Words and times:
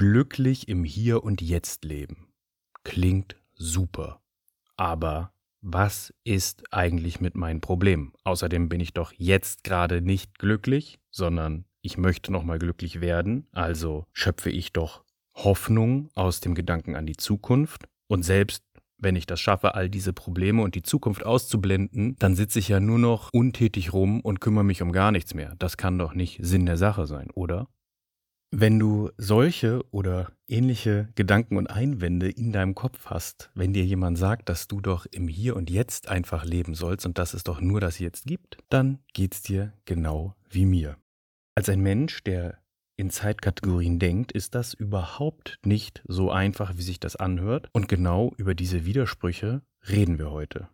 Glücklich 0.00 0.66
im 0.66 0.82
Hier 0.82 1.24
und 1.24 1.42
Jetzt 1.42 1.84
leben. 1.84 2.32
Klingt 2.84 3.36
super. 3.52 4.22
Aber 4.78 5.34
was 5.60 6.14
ist 6.24 6.72
eigentlich 6.72 7.20
mit 7.20 7.34
meinem 7.34 7.60
Problem? 7.60 8.14
Außerdem 8.24 8.70
bin 8.70 8.80
ich 8.80 8.94
doch 8.94 9.12
jetzt 9.18 9.62
gerade 9.62 10.00
nicht 10.00 10.38
glücklich, 10.38 11.00
sondern 11.10 11.66
ich 11.82 11.98
möchte 11.98 12.32
nochmal 12.32 12.58
glücklich 12.58 13.02
werden, 13.02 13.46
also 13.52 14.06
schöpfe 14.14 14.48
ich 14.48 14.72
doch 14.72 15.04
Hoffnung 15.34 16.08
aus 16.14 16.40
dem 16.40 16.54
Gedanken 16.54 16.96
an 16.96 17.04
die 17.04 17.18
Zukunft 17.18 17.86
und 18.08 18.22
selbst 18.22 18.64
wenn 18.96 19.16
ich 19.16 19.26
das 19.26 19.38
schaffe, 19.38 19.74
all 19.74 19.90
diese 19.90 20.14
Probleme 20.14 20.62
und 20.62 20.74
die 20.74 20.82
Zukunft 20.82 21.26
auszublenden, 21.26 22.16
dann 22.18 22.36
sitze 22.36 22.58
ich 22.58 22.68
ja 22.68 22.80
nur 22.80 22.98
noch 22.98 23.28
untätig 23.34 23.92
rum 23.92 24.22
und 24.22 24.40
kümmere 24.40 24.64
mich 24.64 24.80
um 24.80 24.92
gar 24.92 25.12
nichts 25.12 25.34
mehr. 25.34 25.56
Das 25.58 25.76
kann 25.76 25.98
doch 25.98 26.14
nicht 26.14 26.38
Sinn 26.42 26.64
der 26.64 26.78
Sache 26.78 27.06
sein, 27.06 27.30
oder? 27.34 27.68
Wenn 28.52 28.80
du 28.80 29.10
solche 29.16 29.80
oder 29.92 30.32
ähnliche 30.48 31.08
Gedanken 31.14 31.56
und 31.56 31.68
Einwände 31.68 32.28
in 32.28 32.50
deinem 32.50 32.74
Kopf 32.74 33.06
hast, 33.06 33.48
wenn 33.54 33.72
dir 33.72 33.84
jemand 33.84 34.18
sagt, 34.18 34.48
dass 34.48 34.66
du 34.66 34.80
doch 34.80 35.06
im 35.06 35.28
Hier 35.28 35.54
und 35.54 35.70
Jetzt 35.70 36.08
einfach 36.08 36.44
leben 36.44 36.74
sollst 36.74 37.06
und 37.06 37.16
dass 37.16 37.32
es 37.32 37.44
doch 37.44 37.60
nur 37.60 37.80
das 37.80 38.00
Jetzt 38.00 38.26
gibt, 38.26 38.58
dann 38.68 38.98
geht's 39.12 39.42
dir 39.42 39.72
genau 39.84 40.34
wie 40.48 40.66
mir. 40.66 40.96
Als 41.54 41.68
ein 41.68 41.80
Mensch, 41.80 42.24
der 42.24 42.58
in 42.96 43.10
Zeitkategorien 43.10 44.00
denkt, 44.00 44.32
ist 44.32 44.56
das 44.56 44.74
überhaupt 44.74 45.60
nicht 45.64 46.02
so 46.08 46.32
einfach, 46.32 46.76
wie 46.76 46.82
sich 46.82 46.98
das 46.98 47.14
anhört. 47.14 47.70
Und 47.72 47.86
genau 47.86 48.34
über 48.36 48.56
diese 48.56 48.84
Widersprüche 48.84 49.62
reden 49.88 50.18
wir 50.18 50.32
heute. 50.32 50.68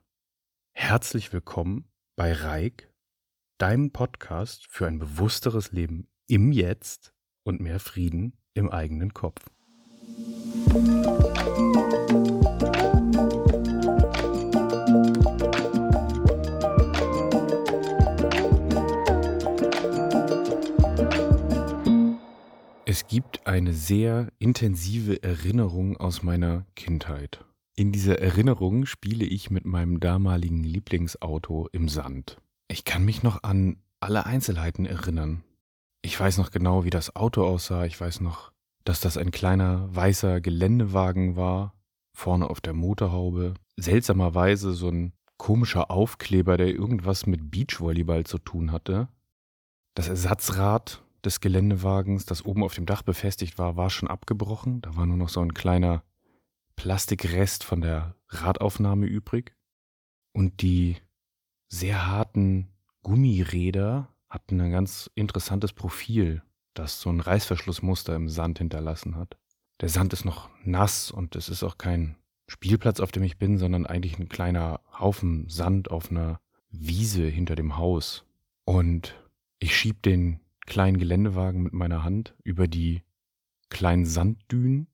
Herzlich 0.72 1.30
willkommen 1.34 1.84
bei 2.16 2.32
Reik, 2.32 2.90
deinem 3.58 3.90
Podcast 3.90 4.66
für 4.66 4.86
ein 4.86 4.98
bewussteres 4.98 5.72
Leben 5.72 6.08
im 6.26 6.52
Jetzt 6.52 7.12
und 7.46 7.60
mehr 7.60 7.78
Frieden 7.78 8.32
im 8.54 8.70
eigenen 8.70 9.14
Kopf. 9.14 9.40
Es 22.84 23.06
gibt 23.06 23.46
eine 23.46 23.72
sehr 23.74 24.28
intensive 24.38 25.22
Erinnerung 25.22 25.96
aus 25.96 26.22
meiner 26.22 26.66
Kindheit. 26.74 27.44
In 27.76 27.92
dieser 27.92 28.20
Erinnerung 28.20 28.86
spiele 28.86 29.24
ich 29.24 29.50
mit 29.50 29.66
meinem 29.66 30.00
damaligen 30.00 30.64
Lieblingsauto 30.64 31.68
im 31.72 31.88
Sand. 31.88 32.38
Ich 32.68 32.84
kann 32.84 33.04
mich 33.04 33.22
noch 33.22 33.42
an 33.42 33.76
alle 34.00 34.24
Einzelheiten 34.24 34.86
erinnern. 34.86 35.44
Ich 36.02 36.18
weiß 36.18 36.38
noch 36.38 36.50
genau, 36.50 36.84
wie 36.84 36.90
das 36.90 37.16
Auto 37.16 37.44
aussah. 37.44 37.84
Ich 37.84 38.00
weiß 38.00 38.20
noch, 38.20 38.52
dass 38.84 39.00
das 39.00 39.16
ein 39.16 39.30
kleiner 39.30 39.94
weißer 39.94 40.40
Geländewagen 40.40 41.36
war, 41.36 41.74
vorne 42.14 42.48
auf 42.48 42.60
der 42.60 42.72
Motorhaube. 42.72 43.54
Seltsamerweise 43.76 44.72
so 44.72 44.88
ein 44.88 45.12
komischer 45.36 45.90
Aufkleber, 45.90 46.56
der 46.56 46.68
irgendwas 46.68 47.26
mit 47.26 47.50
Beachvolleyball 47.50 48.24
zu 48.24 48.38
tun 48.38 48.72
hatte. 48.72 49.08
Das 49.94 50.08
Ersatzrad 50.08 51.02
des 51.24 51.40
Geländewagens, 51.40 52.24
das 52.24 52.44
oben 52.44 52.62
auf 52.62 52.74
dem 52.74 52.86
Dach 52.86 53.02
befestigt 53.02 53.58
war, 53.58 53.76
war 53.76 53.90
schon 53.90 54.08
abgebrochen. 54.08 54.80
Da 54.80 54.96
war 54.96 55.06
nur 55.06 55.16
noch 55.16 55.28
so 55.28 55.40
ein 55.40 55.54
kleiner 55.54 56.02
Plastikrest 56.76 57.64
von 57.64 57.80
der 57.80 58.14
Radaufnahme 58.28 59.06
übrig. 59.06 59.54
Und 60.32 60.62
die 60.62 60.96
sehr 61.68 62.06
harten 62.06 62.68
Gummiräder 63.02 64.08
hatten 64.28 64.60
ein 64.60 64.70
ganz 64.70 65.10
interessantes 65.14 65.72
Profil, 65.72 66.42
das 66.74 67.00
so 67.00 67.10
ein 67.10 67.20
Reißverschlussmuster 67.20 68.14
im 68.14 68.28
Sand 68.28 68.58
hinterlassen 68.58 69.16
hat. 69.16 69.36
Der 69.80 69.88
Sand 69.88 70.12
ist 70.12 70.24
noch 70.24 70.48
nass 70.64 71.10
und 71.10 71.36
es 71.36 71.48
ist 71.48 71.62
auch 71.62 71.78
kein 71.78 72.16
Spielplatz, 72.48 73.00
auf 73.00 73.12
dem 73.12 73.22
ich 73.22 73.38
bin, 73.38 73.58
sondern 73.58 73.86
eigentlich 73.86 74.18
ein 74.18 74.28
kleiner 74.28 74.80
Haufen 74.98 75.48
Sand 75.48 75.90
auf 75.90 76.10
einer 76.10 76.40
Wiese 76.70 77.26
hinter 77.26 77.56
dem 77.56 77.76
Haus. 77.76 78.24
Und 78.64 79.14
ich 79.58 79.76
schieb 79.76 80.02
den 80.02 80.40
kleinen 80.66 80.98
Geländewagen 80.98 81.62
mit 81.62 81.72
meiner 81.72 82.02
Hand 82.02 82.34
über 82.42 82.68
die 82.68 83.02
kleinen 83.70 84.06
Sanddünen. 84.06 84.88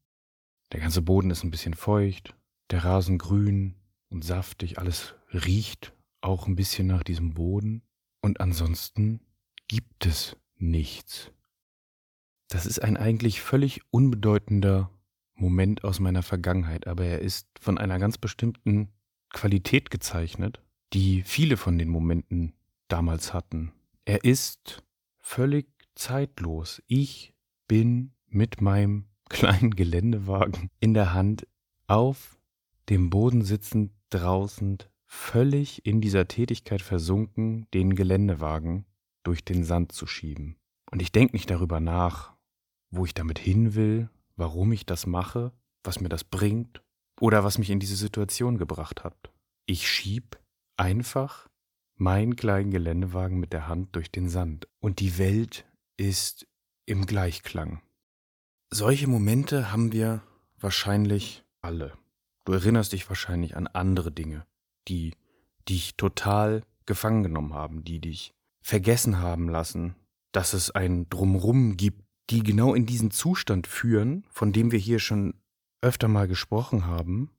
Der 0.72 0.80
ganze 0.80 1.02
Boden 1.02 1.30
ist 1.30 1.44
ein 1.44 1.50
bisschen 1.50 1.74
feucht, 1.74 2.34
der 2.70 2.84
Rasen 2.84 3.18
grün 3.18 3.74
und 4.08 4.24
saftig, 4.24 4.78
alles 4.78 5.14
riecht 5.32 5.94
auch 6.20 6.46
ein 6.46 6.56
bisschen 6.56 6.86
nach 6.86 7.02
diesem 7.02 7.34
Boden. 7.34 7.82
Und 8.22 8.40
ansonsten 8.40 9.20
gibt 9.68 10.06
es 10.06 10.36
nichts. 10.56 11.30
Das 12.48 12.66
ist 12.66 12.78
ein 12.80 12.96
eigentlich 12.96 13.42
völlig 13.42 13.82
unbedeutender 13.90 14.90
Moment 15.34 15.84
aus 15.84 16.00
meiner 16.00 16.22
Vergangenheit, 16.22 16.86
aber 16.86 17.04
er 17.04 17.18
ist 17.18 17.48
von 17.60 17.78
einer 17.78 17.98
ganz 17.98 18.16
bestimmten 18.16 18.92
Qualität 19.30 19.90
gezeichnet, 19.90 20.62
die 20.92 21.22
viele 21.22 21.56
von 21.56 21.78
den 21.78 21.88
Momenten 21.88 22.52
damals 22.88 23.34
hatten. 23.34 23.72
Er 24.04 24.24
ist 24.24 24.84
völlig 25.20 25.66
zeitlos. 25.94 26.82
Ich 26.86 27.34
bin 27.66 28.12
mit 28.26 28.60
meinem 28.60 29.06
kleinen 29.28 29.74
Geländewagen 29.74 30.70
in 30.78 30.94
der 30.94 31.14
Hand 31.14 31.46
auf 31.86 32.38
dem 32.88 33.10
Boden 33.10 33.42
sitzend 33.44 33.92
draußen 34.10 34.78
völlig 35.12 35.84
in 35.84 36.00
dieser 36.00 36.26
Tätigkeit 36.26 36.80
versunken, 36.80 37.66
den 37.74 37.94
Geländewagen 37.94 38.86
durch 39.24 39.44
den 39.44 39.62
Sand 39.62 39.92
zu 39.92 40.06
schieben. 40.06 40.56
Und 40.90 41.02
ich 41.02 41.12
denke 41.12 41.36
nicht 41.36 41.50
darüber 41.50 41.80
nach, 41.80 42.32
wo 42.90 43.04
ich 43.04 43.12
damit 43.12 43.38
hin 43.38 43.74
will, 43.74 44.08
warum 44.36 44.72
ich 44.72 44.86
das 44.86 45.06
mache, 45.06 45.52
was 45.84 46.00
mir 46.00 46.08
das 46.08 46.24
bringt 46.24 46.82
oder 47.20 47.44
was 47.44 47.58
mich 47.58 47.68
in 47.68 47.78
diese 47.78 47.94
Situation 47.94 48.56
gebracht 48.56 49.04
hat. 49.04 49.30
Ich 49.66 49.86
schieb 49.86 50.40
einfach 50.78 51.50
meinen 51.96 52.34
kleinen 52.34 52.70
Geländewagen 52.70 53.38
mit 53.38 53.52
der 53.52 53.68
Hand 53.68 53.94
durch 53.94 54.10
den 54.10 54.30
Sand 54.30 54.66
und 54.80 54.98
die 54.98 55.18
Welt 55.18 55.66
ist 55.98 56.46
im 56.86 57.04
Gleichklang. 57.04 57.82
Solche 58.70 59.08
Momente 59.08 59.70
haben 59.72 59.92
wir 59.92 60.22
wahrscheinlich 60.58 61.44
alle. 61.60 61.92
Du 62.46 62.52
erinnerst 62.54 62.94
dich 62.94 63.08
wahrscheinlich 63.10 63.56
an 63.56 63.66
andere 63.66 64.10
Dinge, 64.10 64.46
die 64.88 65.14
dich 65.68 65.96
total 65.96 66.62
gefangen 66.86 67.22
genommen 67.22 67.54
haben, 67.54 67.84
die 67.84 68.00
dich 68.00 68.32
vergessen 68.62 69.18
haben 69.18 69.48
lassen, 69.48 69.94
dass 70.32 70.54
es 70.54 70.70
ein 70.70 71.08
Drumrum 71.08 71.76
gibt, 71.76 72.02
die 72.30 72.42
genau 72.42 72.74
in 72.74 72.86
diesen 72.86 73.10
Zustand 73.10 73.66
führen, 73.66 74.24
von 74.30 74.52
dem 74.52 74.72
wir 74.72 74.78
hier 74.78 74.98
schon 74.98 75.34
öfter 75.80 76.08
mal 76.08 76.28
gesprochen 76.28 76.86
haben, 76.86 77.30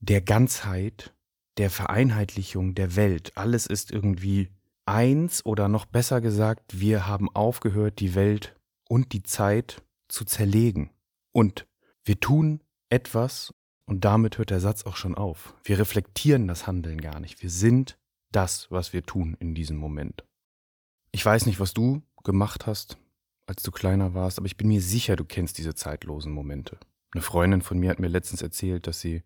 der 0.00 0.20
Ganzheit, 0.20 1.14
der 1.56 1.70
Vereinheitlichung 1.70 2.74
der 2.74 2.96
Welt. 2.96 3.32
Alles 3.36 3.66
ist 3.66 3.90
irgendwie 3.90 4.50
eins 4.86 5.44
oder 5.46 5.68
noch 5.68 5.86
besser 5.86 6.20
gesagt, 6.20 6.80
wir 6.80 7.06
haben 7.06 7.34
aufgehört, 7.34 8.00
die 8.00 8.14
Welt 8.14 8.56
und 8.88 9.12
die 9.12 9.22
Zeit 9.22 9.82
zu 10.08 10.24
zerlegen. 10.24 10.90
Und 11.32 11.66
wir 12.04 12.20
tun 12.20 12.62
etwas 12.90 13.54
und 13.86 14.04
damit 14.04 14.38
hört 14.38 14.50
der 14.50 14.60
Satz 14.60 14.84
auch 14.84 14.96
schon 14.96 15.14
auf. 15.14 15.54
Wir 15.64 15.78
reflektieren 15.78 16.48
das 16.48 16.66
Handeln 16.66 17.00
gar 17.00 17.20
nicht. 17.20 17.42
Wir 17.42 17.50
sind 17.50 17.98
das, 18.32 18.70
was 18.70 18.92
wir 18.92 19.04
tun 19.04 19.36
in 19.40 19.54
diesem 19.54 19.76
Moment. 19.76 20.24
Ich 21.12 21.24
weiß 21.24 21.46
nicht, 21.46 21.60
was 21.60 21.74
du 21.74 22.02
gemacht 22.24 22.66
hast, 22.66 22.98
als 23.46 23.62
du 23.62 23.70
kleiner 23.70 24.14
warst, 24.14 24.38
aber 24.38 24.46
ich 24.46 24.56
bin 24.56 24.68
mir 24.68 24.80
sicher, 24.80 25.16
du 25.16 25.24
kennst 25.24 25.58
diese 25.58 25.74
zeitlosen 25.74 26.32
Momente. 26.32 26.78
Eine 27.12 27.22
Freundin 27.22 27.62
von 27.62 27.78
mir 27.78 27.90
hat 27.90 28.00
mir 28.00 28.08
letztens 28.08 28.42
erzählt, 28.42 28.86
dass 28.86 29.00
sie 29.00 29.22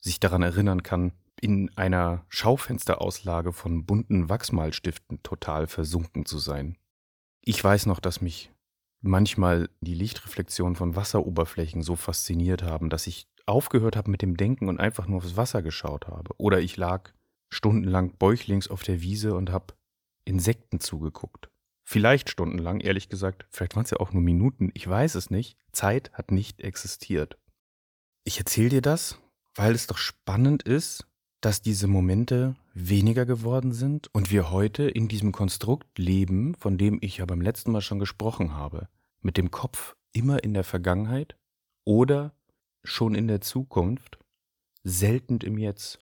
sich 0.00 0.20
daran 0.20 0.42
erinnern 0.42 0.82
kann, 0.82 1.12
in 1.40 1.76
einer 1.76 2.26
Schaufensterauslage 2.28 3.52
von 3.52 3.86
bunten 3.86 4.28
Wachsmalstiften 4.28 5.22
total 5.22 5.66
versunken 5.66 6.26
zu 6.26 6.38
sein. 6.38 6.76
Ich 7.40 7.62
weiß 7.62 7.86
noch, 7.86 8.00
dass 8.00 8.20
mich 8.20 8.52
manchmal 9.00 9.68
die 9.80 9.94
Lichtreflexionen 9.94 10.76
von 10.76 10.94
Wasseroberflächen 10.94 11.82
so 11.82 11.96
fasziniert 11.96 12.62
haben, 12.62 12.90
dass 12.90 13.06
ich 13.06 13.26
aufgehört 13.46 13.96
habe 13.96 14.10
mit 14.10 14.22
dem 14.22 14.36
Denken 14.36 14.68
und 14.68 14.80
einfach 14.80 15.06
nur 15.06 15.18
aufs 15.18 15.36
Wasser 15.36 15.62
geschaut 15.62 16.06
habe. 16.06 16.34
Oder 16.38 16.60
ich 16.60 16.76
lag 16.76 17.12
stundenlang 17.50 18.16
bäuchlings 18.16 18.68
auf 18.68 18.82
der 18.82 19.02
Wiese 19.02 19.34
und 19.34 19.50
habe 19.50 19.74
Insekten 20.24 20.80
zugeguckt. 20.80 21.48
Vielleicht 21.84 22.30
stundenlang, 22.30 22.80
ehrlich 22.80 23.08
gesagt, 23.08 23.46
vielleicht 23.50 23.74
waren 23.74 23.84
es 23.84 23.90
ja 23.90 23.98
auch 23.98 24.12
nur 24.12 24.22
Minuten, 24.22 24.70
ich 24.74 24.88
weiß 24.88 25.16
es 25.16 25.30
nicht. 25.30 25.58
Zeit 25.72 26.12
hat 26.12 26.30
nicht 26.30 26.60
existiert. 26.60 27.38
Ich 28.24 28.38
erzähle 28.38 28.68
dir 28.68 28.82
das, 28.82 29.18
weil 29.54 29.74
es 29.74 29.86
doch 29.86 29.98
spannend 29.98 30.62
ist, 30.62 31.06
dass 31.40 31.60
diese 31.60 31.88
Momente 31.88 32.54
weniger 32.72 33.26
geworden 33.26 33.72
sind 33.72 34.08
und 34.14 34.30
wir 34.30 34.50
heute 34.50 34.84
in 34.84 35.08
diesem 35.08 35.32
Konstrukt 35.32 35.98
leben, 35.98 36.54
von 36.54 36.78
dem 36.78 36.98
ich 37.02 37.18
ja 37.18 37.26
beim 37.26 37.40
letzten 37.40 37.72
Mal 37.72 37.80
schon 37.80 37.98
gesprochen 37.98 38.54
habe, 38.54 38.88
mit 39.20 39.36
dem 39.36 39.50
Kopf 39.50 39.96
immer 40.12 40.44
in 40.44 40.54
der 40.54 40.64
Vergangenheit 40.64 41.36
oder 41.84 42.32
schon 42.84 43.14
in 43.14 43.28
der 43.28 43.40
Zukunft, 43.40 44.18
selten 44.84 45.38
im 45.38 45.58
Jetzt. 45.58 46.00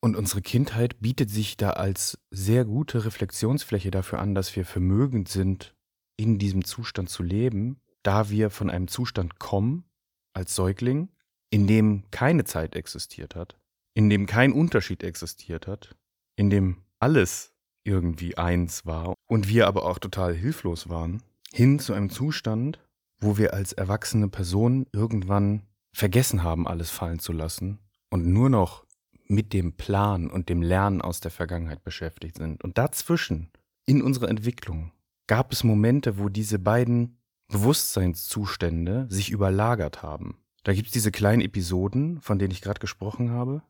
Und 0.00 0.16
unsere 0.16 0.42
Kindheit 0.42 1.00
bietet 1.00 1.30
sich 1.30 1.56
da 1.56 1.70
als 1.70 2.18
sehr 2.30 2.64
gute 2.64 3.04
Reflexionsfläche 3.04 3.90
dafür 3.90 4.18
an, 4.18 4.34
dass 4.34 4.56
wir 4.56 4.64
vermögend 4.64 5.28
sind, 5.28 5.74
in 6.16 6.38
diesem 6.38 6.64
Zustand 6.64 7.08
zu 7.08 7.22
leben, 7.22 7.80
da 8.02 8.30
wir 8.30 8.50
von 8.50 8.68
einem 8.70 8.88
Zustand 8.88 9.38
kommen, 9.38 9.84
als 10.34 10.54
Säugling, 10.54 11.08
in 11.50 11.66
dem 11.66 12.04
keine 12.10 12.44
Zeit 12.44 12.74
existiert 12.74 13.34
hat, 13.34 13.58
in 13.94 14.08
dem 14.10 14.26
kein 14.26 14.52
Unterschied 14.52 15.02
existiert 15.02 15.66
hat, 15.66 15.94
in 16.36 16.50
dem 16.50 16.82
alles 16.98 17.52
irgendwie 17.84 18.36
eins 18.36 18.86
war 18.86 19.14
und 19.26 19.48
wir 19.48 19.66
aber 19.66 19.84
auch 19.84 19.98
total 19.98 20.34
hilflos 20.34 20.88
waren, 20.88 21.22
hin 21.52 21.78
zu 21.78 21.92
einem 21.92 22.10
Zustand, 22.10 22.80
wo 23.18 23.36
wir 23.36 23.52
als 23.52 23.72
erwachsene 23.72 24.28
Person 24.28 24.86
irgendwann 24.92 25.62
vergessen 25.92 26.42
haben, 26.42 26.66
alles 26.66 26.90
fallen 26.90 27.18
zu 27.18 27.32
lassen 27.32 27.78
und 28.10 28.26
nur 28.26 28.50
noch 28.50 28.84
mit 29.26 29.52
dem 29.52 29.72
Plan 29.72 30.30
und 30.30 30.48
dem 30.48 30.62
Lernen 30.62 31.00
aus 31.00 31.20
der 31.20 31.30
Vergangenheit 31.30 31.84
beschäftigt 31.84 32.36
sind. 32.36 32.62
Und 32.62 32.78
dazwischen, 32.78 33.50
in 33.86 34.02
unserer 34.02 34.28
Entwicklung, 34.28 34.92
gab 35.26 35.52
es 35.52 35.64
Momente, 35.64 36.18
wo 36.18 36.28
diese 36.28 36.58
beiden 36.58 37.18
Bewusstseinszustände 37.48 39.06
sich 39.08 39.30
überlagert 39.30 40.02
haben. 40.02 40.38
Da 40.64 40.72
gibt 40.72 40.88
es 40.88 40.92
diese 40.92 41.10
kleinen 41.10 41.42
Episoden, 41.42 42.20
von 42.20 42.38
denen 42.38 42.52
ich 42.52 42.60
gerade 42.60 42.80
gesprochen 42.80 43.30
habe. 43.30 43.62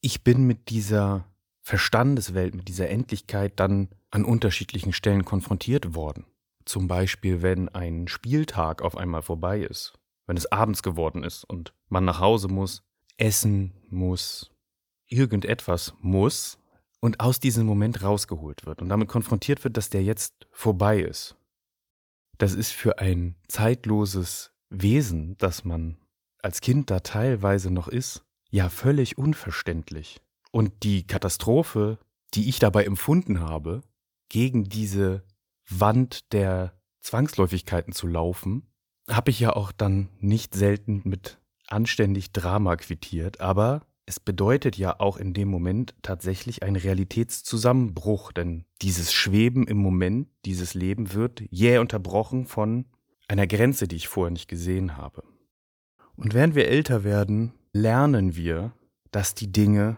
Ich 0.00 0.24
bin 0.24 0.46
mit 0.46 0.70
dieser 0.70 1.26
Verstandeswelt, 1.62 2.54
mit 2.54 2.68
dieser 2.68 2.88
Endlichkeit 2.88 3.58
dann 3.60 3.88
an 4.10 4.24
unterschiedlichen 4.24 4.92
Stellen 4.92 5.24
konfrontiert 5.24 5.94
worden. 5.94 6.26
Zum 6.64 6.88
Beispiel, 6.88 7.42
wenn 7.42 7.68
ein 7.68 8.08
Spieltag 8.08 8.82
auf 8.82 8.96
einmal 8.96 9.22
vorbei 9.22 9.60
ist, 9.60 9.94
wenn 10.26 10.36
es 10.36 10.50
abends 10.50 10.82
geworden 10.82 11.24
ist 11.24 11.44
und 11.44 11.74
man 11.88 12.04
nach 12.04 12.20
Hause 12.20 12.48
muss, 12.48 12.82
essen 13.16 13.72
muss, 13.90 14.50
irgendetwas 15.06 15.94
muss 16.00 16.58
und 17.00 17.20
aus 17.20 17.40
diesem 17.40 17.66
Moment 17.66 18.02
rausgeholt 18.02 18.64
wird 18.64 18.80
und 18.80 18.88
damit 18.88 19.08
konfrontiert 19.08 19.62
wird, 19.64 19.76
dass 19.76 19.90
der 19.90 20.02
jetzt 20.02 20.46
vorbei 20.50 21.00
ist. 21.00 21.36
Das 22.38 22.54
ist 22.54 22.72
für 22.72 22.98
ein 22.98 23.36
zeitloses 23.48 24.52
Wesen, 24.70 25.36
das 25.38 25.64
man 25.64 25.98
als 26.42 26.60
Kind 26.60 26.90
da 26.90 27.00
teilweise 27.00 27.70
noch 27.70 27.88
ist, 27.88 28.24
ja 28.50 28.68
völlig 28.68 29.18
unverständlich. 29.18 30.20
Und 30.50 30.82
die 30.82 31.06
Katastrophe, 31.06 31.98
die 32.34 32.48
ich 32.48 32.58
dabei 32.58 32.84
empfunden 32.84 33.40
habe, 33.40 33.82
gegen 34.28 34.64
diese 34.64 35.24
Wand 35.68 36.32
der 36.32 36.74
Zwangsläufigkeiten 37.00 37.92
zu 37.92 38.06
laufen, 38.06 38.66
habe 39.08 39.30
ich 39.30 39.40
ja 39.40 39.54
auch 39.54 39.72
dann 39.72 40.08
nicht 40.20 40.54
selten 40.54 41.02
mit 41.04 41.38
anständig 41.66 42.32
Drama 42.32 42.76
quittiert, 42.76 43.40
aber 43.40 43.82
es 44.04 44.20
bedeutet 44.20 44.76
ja 44.76 44.98
auch 44.98 45.16
in 45.16 45.32
dem 45.32 45.48
Moment 45.48 45.94
tatsächlich 46.02 46.62
einen 46.62 46.76
Realitätszusammenbruch, 46.76 48.32
denn 48.32 48.64
dieses 48.82 49.12
Schweben 49.12 49.66
im 49.66 49.78
Moment, 49.78 50.28
dieses 50.44 50.74
Leben 50.74 51.14
wird 51.14 51.42
jäh 51.50 51.78
unterbrochen 51.78 52.46
von 52.46 52.86
einer 53.28 53.46
Grenze, 53.46 53.88
die 53.88 53.96
ich 53.96 54.08
vorher 54.08 54.32
nicht 54.32 54.48
gesehen 54.48 54.96
habe. 54.96 55.22
Und 56.16 56.34
während 56.34 56.54
wir 56.54 56.68
älter 56.68 57.04
werden, 57.04 57.52
lernen 57.72 58.36
wir, 58.36 58.72
dass 59.12 59.34
die 59.34 59.50
Dinge 59.50 59.96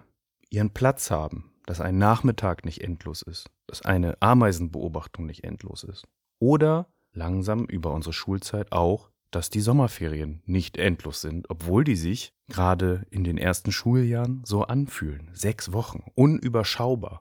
ihren 0.50 0.70
Platz 0.70 1.10
haben, 1.10 1.52
dass 1.66 1.80
ein 1.80 1.98
Nachmittag 1.98 2.64
nicht 2.64 2.82
endlos 2.82 3.22
ist, 3.22 3.50
dass 3.66 3.82
eine 3.82 4.20
Ameisenbeobachtung 4.20 5.26
nicht 5.26 5.44
endlos 5.44 5.82
ist. 5.82 6.06
Oder 6.38 6.86
langsam 7.14 7.64
über 7.64 7.92
unsere 7.92 8.12
Schulzeit 8.12 8.72
auch, 8.72 9.10
dass 9.30 9.50
die 9.50 9.60
Sommerferien 9.60 10.42
nicht 10.46 10.76
endlos 10.76 11.20
sind, 11.20 11.50
obwohl 11.50 11.82
die 11.82 11.96
sich 11.96 12.32
gerade 12.48 13.04
in 13.10 13.24
den 13.24 13.38
ersten 13.38 13.72
Schuljahren 13.72 14.42
so 14.44 14.62
anfühlen. 14.62 15.30
Sechs 15.32 15.72
Wochen, 15.72 16.04
unüberschaubar. 16.14 17.20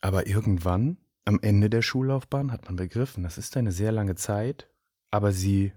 Aber 0.00 0.26
irgendwann, 0.26 0.98
am 1.24 1.40
Ende 1.42 1.68
der 1.68 1.82
Schullaufbahn, 1.82 2.52
hat 2.52 2.66
man 2.66 2.76
begriffen, 2.76 3.22
das 3.22 3.38
ist 3.38 3.56
eine 3.56 3.72
sehr 3.72 3.92
lange 3.92 4.14
Zeit, 4.14 4.70
aber 5.10 5.32
sie 5.32 5.72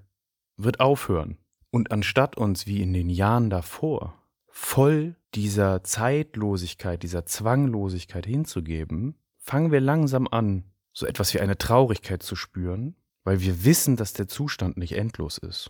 wird 0.56 0.80
aufhören. 0.80 1.38
Und 1.72 1.92
anstatt 1.92 2.38
uns 2.38 2.66
wie 2.66 2.82
in 2.82 2.94
den 2.94 3.10
Jahren 3.10 3.50
davor 3.50 4.16
voll 4.48 5.16
dieser 5.36 5.84
Zeitlosigkeit, 5.84 7.04
dieser 7.04 7.26
Zwanglosigkeit 7.26 8.26
hinzugeben, 8.26 9.16
fangen 9.38 9.72
wir 9.72 9.82
langsam 9.82 10.28
an, 10.28 10.64
so 10.94 11.06
etwas 11.06 11.34
wie 11.34 11.40
eine 11.40 11.58
Traurigkeit 11.58 12.24
zu 12.24 12.36
spüren, 12.36 12.96
weil 13.30 13.42
wir 13.42 13.64
wissen, 13.64 13.96
dass 13.96 14.14
der 14.14 14.28
Zustand 14.28 14.78
nicht 14.78 14.94
endlos 14.94 15.38
ist. 15.38 15.70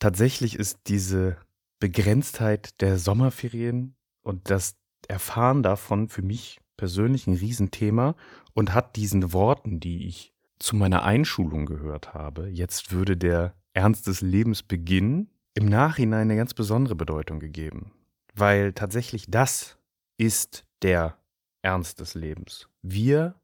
Tatsächlich 0.00 0.56
ist 0.56 0.80
diese 0.88 1.36
Begrenztheit 1.78 2.80
der 2.80 2.98
Sommerferien 2.98 3.94
und 4.22 4.50
das 4.50 4.74
Erfahren 5.06 5.62
davon 5.62 6.08
für 6.08 6.22
mich 6.22 6.58
persönlich 6.76 7.28
ein 7.28 7.36
Riesenthema 7.36 8.16
und 8.54 8.74
hat 8.74 8.96
diesen 8.96 9.32
Worten, 9.32 9.78
die 9.78 10.08
ich 10.08 10.34
zu 10.58 10.74
meiner 10.74 11.04
Einschulung 11.04 11.66
gehört 11.66 12.14
habe, 12.14 12.48
jetzt 12.48 12.90
würde 12.90 13.16
der 13.16 13.54
Ernst 13.74 14.08
des 14.08 14.20
Lebens 14.20 14.64
beginnen, 14.64 15.30
im 15.54 15.66
Nachhinein 15.66 16.22
eine 16.22 16.36
ganz 16.36 16.52
besondere 16.52 16.96
Bedeutung 16.96 17.38
gegeben. 17.38 17.92
Weil 18.34 18.72
tatsächlich 18.72 19.26
das 19.28 19.78
ist 20.16 20.66
der 20.82 21.16
Ernst 21.62 22.00
des 22.00 22.14
Lebens. 22.14 22.66
Wir 22.82 23.36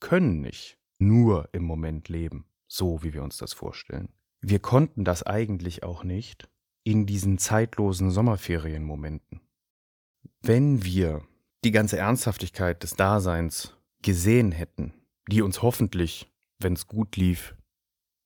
können 0.00 0.40
nicht 0.40 0.76
nur 0.98 1.48
im 1.52 1.62
Moment 1.62 2.08
leben 2.08 2.46
so, 2.66 3.02
wie 3.02 3.12
wir 3.12 3.22
uns 3.22 3.36
das 3.36 3.52
vorstellen. 3.52 4.08
Wir 4.40 4.58
konnten 4.58 5.04
das 5.04 5.22
eigentlich 5.22 5.82
auch 5.82 6.04
nicht 6.04 6.48
in 6.82 7.06
diesen 7.06 7.38
zeitlosen 7.38 8.10
Sommerferienmomenten. 8.10 9.40
Wenn 10.42 10.84
wir 10.84 11.26
die 11.64 11.70
ganze 11.70 11.96
Ernsthaftigkeit 11.96 12.82
des 12.82 12.94
Daseins 12.94 13.74
gesehen 14.02 14.52
hätten, 14.52 14.92
die 15.30 15.40
uns 15.40 15.62
hoffentlich, 15.62 16.30
wenn 16.58 16.74
es 16.74 16.86
gut 16.86 17.16
lief, 17.16 17.56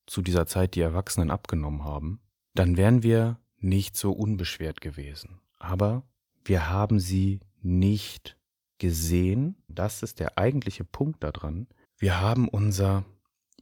zu 0.06 0.22
dieser 0.22 0.46
Zeit 0.46 0.74
die 0.74 0.80
Erwachsenen 0.80 1.30
abgenommen 1.30 1.84
haben, 1.84 2.20
dann 2.54 2.76
wären 2.76 3.02
wir 3.02 3.38
nicht 3.58 3.96
so 3.96 4.12
unbeschwert 4.12 4.80
gewesen. 4.80 5.40
Aber 5.58 6.02
wir 6.44 6.68
haben 6.68 6.98
sie 6.98 7.40
nicht 7.60 8.36
gesehen. 8.78 9.56
Das 9.68 10.02
ist 10.02 10.18
der 10.18 10.38
eigentliche 10.38 10.84
Punkt 10.84 11.22
daran. 11.22 11.68
Wir 11.98 12.20
haben 12.20 12.48
unser 12.48 13.04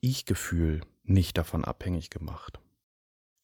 ich-Gefühl 0.06 0.82
nicht 1.04 1.36
davon 1.38 1.64
abhängig 1.64 2.10
gemacht. 2.10 2.60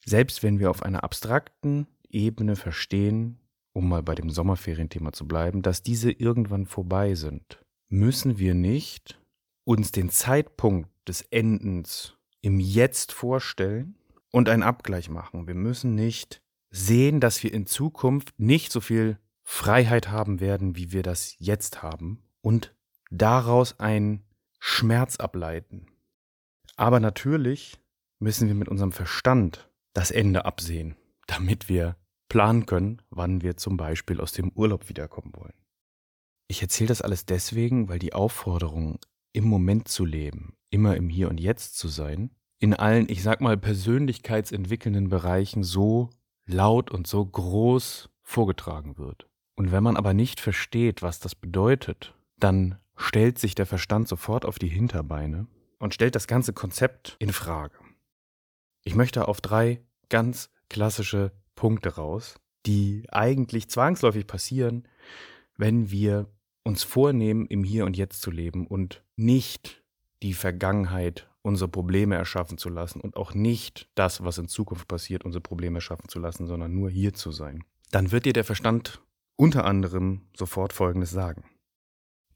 Selbst 0.05 0.43
wenn 0.43 0.59
wir 0.59 0.71
auf 0.71 0.83
einer 0.83 1.05
abstrakten 1.05 1.87
Ebene 2.09 2.57
verstehen, 2.57 3.39
um 3.73 3.89
mal 3.89 4.03
bei 4.03 4.15
dem 4.15 4.31
Sommerferienthema 4.31 5.13
zu 5.13 5.27
bleiben, 5.27 5.63
dass 5.63 5.83
diese 5.83 6.11
irgendwann 6.11 6.67
vorbei 6.67 7.15
sind, 7.15 7.65
müssen 7.89 8.39
wir 8.39 8.55
nicht 8.55 9.21
uns 9.65 9.93
den 9.93 10.11
Zeitpunkt 10.11 10.91
des 11.07 11.23
Endens 11.23 12.15
im 12.41 12.59
Jetzt 12.59 13.13
vorstellen 13.13 13.97
und 14.31 14.49
einen 14.49 14.63
Abgleich 14.63 15.09
machen. 15.09 15.47
Wir 15.47 15.55
müssen 15.55 15.95
nicht 15.95 16.43
sehen, 16.71 17.21
dass 17.21 17.43
wir 17.43 17.53
in 17.53 17.67
Zukunft 17.67 18.39
nicht 18.39 18.73
so 18.73 18.81
viel 18.81 19.19
Freiheit 19.43 20.09
haben 20.09 20.41
werden, 20.41 20.77
wie 20.77 20.93
wir 20.93 21.03
das 21.03 21.37
jetzt 21.39 21.83
haben 21.83 22.23
und 22.41 22.75
daraus 23.11 23.79
einen 23.79 24.25
Schmerz 24.59 25.17
ableiten. 25.17 25.87
Aber 26.77 27.01
natürlich 27.01 27.79
müssen 28.19 28.49
wir 28.49 28.55
mit 28.55 28.69
unserem 28.69 28.93
Verstand 28.93 29.69
das 29.95 30.11
Ende 30.11 30.45
absehen, 30.45 30.97
damit 31.27 31.69
wir 31.69 31.97
planen 32.29 32.67
können, 32.67 33.03
wann 33.11 33.43
wir 33.43 33.57
zum 33.57 33.77
Beispiel 33.77 34.21
aus 34.21 34.33
dem 34.33 34.51
Urlaub 34.53 34.89
wiederkommen 34.89 35.33
wollen. 35.37 35.53
Ich 36.49 36.63
erzähle 36.63 36.89
das 36.89 37.03
alles 37.03 37.27
deswegen, 37.27 37.89
weil 37.89 37.99
die 37.99 38.15
Aufforderung, 38.15 38.99
im 39.35 39.45
Moment 39.45 39.89
zu 39.89 40.05
leben, 40.05 40.55
immer 40.71 40.97
im 40.97 41.09
Hier 41.09 41.29
und 41.29 41.41
Jetzt 41.41 41.79
zu 41.79 41.89
sein, 41.89 42.31
in 42.59 42.75
allen, 42.75 43.09
ich 43.09 43.23
sag 43.23 43.41
mal, 43.41 43.57
persönlichkeitsentwickelnden 43.57 45.09
Bereichen 45.09 45.65
so 45.65 46.11
laut 46.47 46.91
und 46.91 47.07
so 47.07 47.25
groß 47.25 48.11
vorgetragen 48.23 48.99
wird. 48.99 49.27
Und 49.57 49.73
wenn 49.73 49.83
man 49.83 49.97
aber 49.97 50.15
nicht 50.15 50.41
versteht, 50.41 51.03
was 51.03 51.21
das 51.21 51.35
bedeutet, 51.35 52.15
dann 52.39 52.79
stellt 52.97 53.39
sich 53.39 53.55
der 53.55 53.67
Verstand 53.67 54.09
sofort 54.09 54.45
auf 54.45 54.59
die 54.59 54.69
Hinterbeine 54.69 55.47
und 55.83 55.93
stellt 55.93 56.15
das 56.15 56.29
ganze 56.29 56.53
Konzept 56.53 57.17
in 57.19 57.33
Frage. 57.33 57.75
Ich 58.85 58.95
möchte 58.95 59.27
auf 59.27 59.41
drei 59.41 59.83
ganz 60.11 60.49
klassische 60.71 61.33
Punkte 61.57 61.97
raus, 61.97 62.37
die 62.67 63.07
eigentlich 63.11 63.69
zwangsläufig 63.69 64.29
passieren, 64.29 64.87
wenn 65.57 65.91
wir 65.91 66.29
uns 66.63 66.85
vornehmen, 66.85 67.47
im 67.47 67.65
Hier 67.65 67.85
und 67.85 67.97
Jetzt 67.97 68.23
zu 68.23 68.31
leben 68.31 68.69
und 68.69 69.03
nicht 69.17 69.83
die 70.23 70.35
Vergangenheit 70.35 71.29
unsere 71.43 71.69
Probleme 71.69 72.15
erschaffen 72.15 72.59
zu 72.59 72.69
lassen 72.69 73.01
und 73.01 73.17
auch 73.17 73.35
nicht 73.35 73.89
das, 73.97 74.23
was 74.23 74.39
in 74.39 74.47
Zukunft 74.47 74.87
passiert, 74.87 75.25
unsere 75.25 75.43
Probleme 75.43 75.79
erschaffen 75.79 76.09
zu 76.09 76.21
lassen, 76.21 76.47
sondern 76.47 76.73
nur 76.73 76.91
hier 76.91 77.13
zu 77.13 77.33
sein. 77.33 77.65
Dann 77.91 78.13
wird 78.13 78.25
dir 78.25 78.33
der 78.33 78.45
Verstand 78.45 79.03
unter 79.35 79.65
anderem 79.65 80.29
sofort 80.37 80.73
Folgendes 80.73 81.11
sagen. 81.11 81.43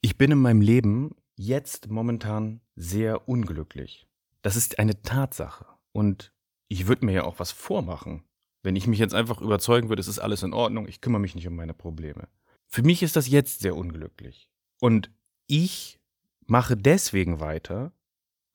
Ich 0.00 0.18
bin 0.18 0.32
in 0.32 0.38
meinem 0.38 0.60
Leben 0.60 1.14
jetzt 1.36 1.88
momentan 1.88 2.60
sehr 2.76 3.28
unglücklich. 3.28 4.06
Das 4.42 4.54
ist 4.54 4.78
eine 4.78 5.02
Tatsache. 5.02 5.66
Und 5.92 6.32
ich 6.68 6.86
würde 6.86 7.06
mir 7.06 7.12
ja 7.12 7.24
auch 7.24 7.38
was 7.38 7.50
vormachen, 7.50 8.24
wenn 8.62 8.76
ich 8.76 8.86
mich 8.86 8.98
jetzt 8.98 9.14
einfach 9.14 9.40
überzeugen 9.40 9.88
würde, 9.88 10.00
es 10.00 10.08
ist 10.08 10.18
alles 10.18 10.42
in 10.42 10.52
Ordnung, 10.52 10.88
ich 10.88 11.00
kümmere 11.00 11.20
mich 11.20 11.34
nicht 11.34 11.46
um 11.46 11.56
meine 11.56 11.74
Probleme. 11.74 12.28
Für 12.66 12.82
mich 12.82 13.02
ist 13.02 13.16
das 13.16 13.28
jetzt 13.28 13.60
sehr 13.60 13.76
unglücklich. 13.76 14.50
Und 14.80 15.10
ich 15.46 16.00
mache 16.46 16.76
deswegen 16.76 17.40
weiter, 17.40 17.92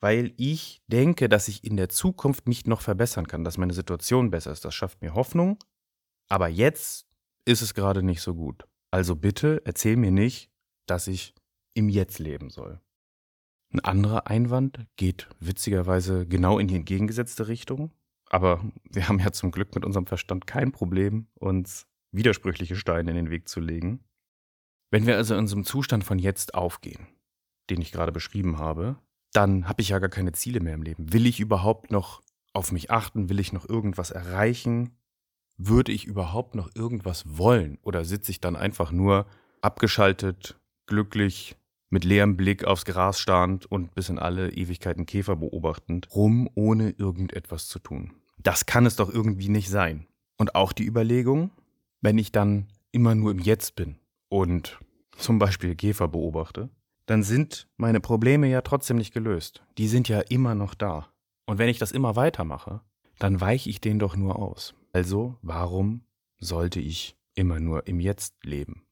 weil 0.02 0.34
ich 0.38 0.82
denke, 0.88 1.30
dass 1.30 1.48
ich 1.48 1.64
in 1.64 1.78
der 1.78 1.90
Zukunft 1.90 2.48
mich 2.48 2.66
noch 2.66 2.82
verbessern 2.82 3.28
kann, 3.28 3.44
dass 3.44 3.58
meine 3.58 3.74
Situation 3.74 4.32
besser 4.32 4.52
ist. 4.52 4.66
Das 4.66 4.76
schafft 4.76 5.02
mir 5.02 5.14
Hoffnung. 5.14 5.64
Aber 6.28 6.48
jetzt 6.48 7.08
ist 7.46 7.62
es 7.62 7.74
gerade 7.74 8.04
nicht 8.04 8.22
so 8.22 8.36
gut. 8.36 8.66
Also 8.92 9.16
bitte 9.16 9.62
erzähl 9.66 9.96
mir 9.96 10.12
nicht, 10.12 10.52
dass 10.88 11.08
ich 11.08 11.34
im 11.74 11.88
Jetzt 11.88 12.20
leben 12.20 12.50
soll. 12.50 12.82
Ein 13.74 13.80
anderer 13.82 14.28
Einwand 14.28 14.86
geht 14.98 15.30
witzigerweise 15.40 16.28
genau 16.28 16.60
in 16.60 16.68
die 16.68 16.76
entgegengesetzte 16.76 17.48
Richtung. 17.48 17.92
Aber 18.30 18.64
wir 18.90 19.08
haben 19.08 19.20
ja 19.20 19.32
zum 19.32 19.52
Glück 19.52 19.76
mit 19.76 19.86
unserem 19.86 20.06
Verstand 20.06 20.48
kein 20.48 20.72
Problem, 20.72 21.28
uns 21.36 21.88
widersprüchliche 22.12 22.76
Steine 22.76 23.12
in 23.12 23.16
den 23.16 23.30
Weg 23.30 23.48
zu 23.48 23.60
legen. 23.60 24.04
Wenn 24.90 25.06
wir 25.06 25.16
also 25.16 25.36
in 25.36 25.48
einem 25.48 25.64
Zustand 25.64 26.04
von 26.04 26.20
jetzt 26.20 26.54
aufgehen, 26.54 27.08
den 27.70 27.82
ich 27.82 27.92
gerade 27.92 28.12
beschrieben 28.12 28.58
habe, 28.58 28.98
dann 29.32 29.70
habe 29.70 29.82
ich 29.82 29.90
ja 29.90 30.00
gar 30.00 30.10
keine 30.10 30.34
Ziele 30.34 30.60
mehr 30.60 30.74
im 30.74 30.84
Leben. 30.84 31.14
Will 31.14 31.26
ich 31.26 31.40
überhaupt 31.40 31.92
noch 31.92 32.22
auf 32.54 32.74
mich 32.74 32.92
achten? 32.92 33.30
Will 33.30 33.40
ich 33.40 33.54
noch 33.54 33.68
irgendwas 33.68 34.12
erreichen? 34.12 34.98
Würde 35.58 35.94
ich 35.94 36.06
überhaupt 36.06 36.56
noch 36.56 36.70
irgendwas 36.76 37.38
wollen? 37.38 37.78
Oder 37.84 38.04
sitze 38.04 38.32
ich 38.32 38.42
dann 38.42 38.58
einfach 38.58 38.92
nur 38.92 39.28
abgeschaltet, 39.62 40.60
glücklich, 40.88 41.56
mit 41.92 42.06
leerem 42.06 42.38
Blick 42.38 42.64
aufs 42.64 42.86
Gras 42.86 43.20
starrend 43.20 43.68
und 43.68 43.94
bis 43.94 44.10
in 44.10 44.18
alle 44.18 44.52
Ewigkeiten 44.52 45.06
Käfer 45.06 45.36
beobachtend, 45.36 46.08
rum, 46.16 46.50
ohne 46.56 46.90
irgendetwas 46.92 47.68
zu 47.68 47.78
tun? 47.78 48.14
Das 48.40 48.66
kann 48.66 48.88
es 48.88 48.96
doch 48.96 49.14
irgendwie 49.14 49.50
nicht 49.50 49.70
sein. 49.70 50.08
Und 50.38 50.56
auch 50.56 50.74
die 50.74 50.88
Überlegung, 50.88 51.52
wenn 52.02 52.18
ich 52.18 52.32
dann 52.32 52.68
immer 52.92 53.14
nur 53.14 53.30
im 53.30 53.40
Jetzt 53.40 53.76
bin 53.76 53.98
und 54.30 54.80
zum 55.18 55.38
Beispiel 55.38 55.76
Käfer 55.76 56.08
beobachte, 56.08 56.70
dann 57.06 57.24
sind 57.24 57.68
meine 57.78 58.00
Probleme 58.00 58.48
ja 58.48 58.62
trotzdem 58.62 58.98
nicht 58.98 59.14
gelöst. 59.14 59.62
Die 59.78 59.88
sind 59.88 60.08
ja 60.08 60.22
immer 60.22 60.56
noch 60.56 60.74
da. 60.74 61.10
Und 61.46 61.58
wenn 61.58 61.70
ich 61.70 61.78
das 61.78 61.92
immer 61.92 62.16
weitermache, 62.16 62.82
dann 63.20 63.42
weiche 63.42 63.70
ich 63.70 63.82
denen 63.82 64.00
doch 64.00 64.16
nur 64.16 64.40
aus. 64.40 64.74
Also, 64.94 65.36
warum 65.42 66.02
sollte 66.40 66.80
ich 66.80 67.18
immer 67.36 67.60
nur 67.60 67.86
im 67.88 68.00
Jetzt 68.00 68.44
leben? 68.44 68.84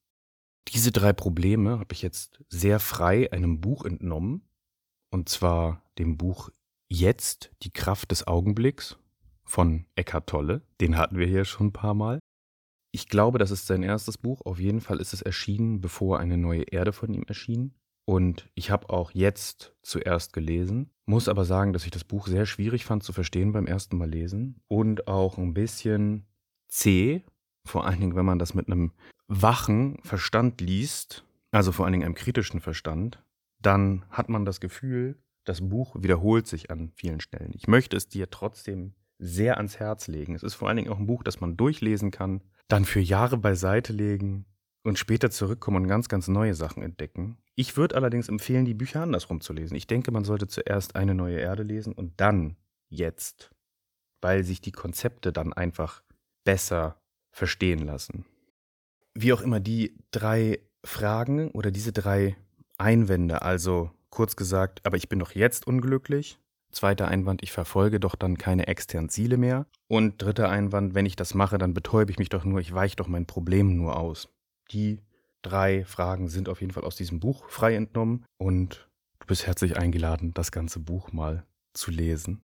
Diese 0.68 0.92
drei 0.92 1.14
Probleme 1.14 1.80
habe 1.80 1.94
ich 1.94 2.02
jetzt 2.02 2.44
sehr 2.50 2.80
frei 2.80 3.32
einem 3.32 3.62
Buch 3.62 3.86
entnommen, 3.86 4.48
und 5.10 5.30
zwar 5.30 5.84
dem 5.98 6.18
Buch 6.18 6.52
Jetzt 6.92 7.52
die 7.62 7.72
Kraft 7.72 8.10
des 8.10 8.26
Augenblicks 8.26 8.98
von 9.44 9.86
Eckhart 9.94 10.28
Tolle. 10.28 10.64
Den 10.82 10.98
hatten 10.98 11.20
wir 11.20 11.28
hier 11.28 11.46
schon 11.46 11.68
ein 11.68 11.74
paar 11.74 11.94
Mal. 11.94 12.20
Ich 12.92 13.08
glaube, 13.08 13.38
das 13.38 13.52
ist 13.52 13.68
sein 13.68 13.84
erstes 13.84 14.18
Buch. 14.18 14.42
Auf 14.44 14.60
jeden 14.60 14.82
Fall 14.82 15.00
ist 15.00 15.14
es 15.14 15.22
erschienen, 15.22 15.82
bevor 15.82 16.20
eine 16.20 16.38
neue 16.38 16.64
Erde 16.64 16.92
von 16.92 17.14
ihm 17.14 17.24
erschien. 17.28 17.76
Und 18.06 18.50
ich 18.56 18.72
habe 18.72 18.90
auch 18.90 19.12
jetzt 19.12 19.76
zuerst 19.84 20.34
gelesen, 20.34 20.90
muss 21.06 21.28
aber 21.28 21.46
sagen, 21.46 21.74
dass 21.74 21.86
ich 21.86 21.92
das 21.92 22.04
Buch 22.04 22.26
sehr 22.26 22.48
schwierig 22.48 22.86
fand 22.86 23.04
zu 23.04 23.14
verstehen 23.14 23.52
beim 23.52 23.68
ersten 23.68 23.98
Mal 24.00 24.10
lesen 24.10 24.64
und 24.68 25.08
auch 25.08 25.38
ein 25.38 25.54
bisschen 25.54 26.26
zäh, 26.70 27.24
vor 27.66 27.86
allen 27.86 28.00
Dingen, 28.00 28.16
wenn 28.16 28.26
man 28.26 28.40
das 28.40 28.56
mit 28.56 28.66
einem 28.66 28.94
wachen 29.30 30.00
Verstand 30.04 30.60
liest, 30.60 31.24
also 31.52 31.72
vor 31.72 31.86
allen 31.86 31.94
Dingen 31.94 32.06
einem 32.06 32.16
kritischen 32.16 32.60
Verstand, 32.60 33.24
dann 33.62 34.04
hat 34.10 34.28
man 34.28 34.44
das 34.44 34.60
Gefühl, 34.60 35.18
das 35.46 35.62
Buch 35.62 35.96
wiederholt 35.98 36.48
sich 36.48 36.70
an 36.72 36.92
vielen 36.96 37.22
Stellen. 37.22 37.52
Ich 37.54 37.68
möchte 37.68 37.96
es 37.96 38.10
dir 38.10 38.30
trotzdem 38.30 38.94
sehr 39.20 39.58
ans 39.58 39.80
Herz 39.80 40.08
legen. 40.08 40.36
Es 40.36 40.44
ist 40.44 40.56
vor 40.56 40.68
allen 40.68 40.78
Dingen 40.78 40.92
auch 40.92 41.00
ein 41.00 41.08
Buch, 41.08 41.24
das 41.24 41.40
man 41.40 41.58
durchlesen 41.58 42.12
kann, 42.12 42.42
dann 42.68 42.86
für 42.86 43.00
Jahre 43.00 43.38
beiseite 43.38 43.94
legen 43.94 44.46
und 44.84 44.98
später 44.98 45.30
zurückkommen 45.30 45.84
und 45.84 45.88
ganz, 45.88 46.10
ganz 46.10 46.28
neue 46.28 46.56
Sachen 46.56 46.82
entdecken. 46.84 47.38
Ich 47.56 47.78
würde 47.78 47.96
allerdings 47.96 48.30
empfehlen, 48.30 48.66
die 48.66 48.74
Bücher 48.74 49.02
andersrum 49.02 49.42
zu 49.42 49.54
lesen. 49.54 49.76
Ich 49.76 49.88
denke, 49.88 50.12
man 50.12 50.24
sollte 50.24 50.48
zuerst 50.48 50.96
eine 50.96 51.14
neue 51.14 51.38
Erde 51.38 51.64
lesen 51.64 51.94
und 51.94 52.14
dann 52.20 52.56
jetzt, 52.88 53.52
weil 54.22 54.44
sich 54.44 54.62
die 54.62 54.72
Konzepte 54.72 55.34
dann 55.34 55.54
einfach 55.54 56.02
besser 56.46 57.02
verstehen 57.32 57.80
lassen. 57.80 58.26
Wie 59.14 59.34
auch 59.34 59.42
immer, 59.42 59.60
die 59.60 59.98
drei 60.12 60.60
Fragen 60.84 61.52
oder 61.52 61.72
diese 61.72 61.92
drei 61.92 62.38
Einwände, 62.78 63.42
also 63.42 63.92
kurz 64.10 64.36
gesagt, 64.36 64.86
aber 64.86 64.98
ich 64.98 65.10
bin 65.10 65.20
doch 65.20 65.32
jetzt 65.32 65.68
unglücklich. 65.68 66.40
Zweiter 66.72 67.08
Einwand, 67.08 67.42
ich 67.42 67.52
verfolge 67.52 68.00
doch 68.00 68.16
dann 68.16 68.38
keine 68.38 68.68
externen 68.68 69.10
Ziele 69.10 69.38
mehr. 69.38 69.66
Und 69.88 70.22
dritter 70.22 70.50
Einwand, 70.50 70.94
wenn 70.94 71.06
ich 71.06 71.16
das 71.16 71.34
mache, 71.34 71.58
dann 71.58 71.74
betäube 71.74 72.12
ich 72.12 72.20
mich 72.20 72.30
doch 72.30 72.46
nur, 72.46 72.60
ich 72.60 72.74
weiche 72.74 72.96
doch 72.96 73.08
mein 73.08 73.26
Problem 73.26 73.76
nur 73.76 73.98
aus. 73.98 74.30
Die 74.72 75.02
drei 75.42 75.84
Fragen 75.86 76.28
sind 76.28 76.48
auf 76.48 76.62
jeden 76.62 76.74
Fall 76.74 76.84
aus 76.84 76.96
diesem 76.96 77.20
Buch 77.20 77.50
frei 77.50 77.76
entnommen 77.76 78.26
und 78.38 78.88
du 79.20 79.28
bist 79.28 79.48
herzlich 79.48 79.78
eingeladen, 79.78 80.34
das 80.34 80.52
ganze 80.52 80.80
Buch 80.80 81.12
mal 81.12 81.46
zu 81.74 81.92
lesen. 81.92 82.42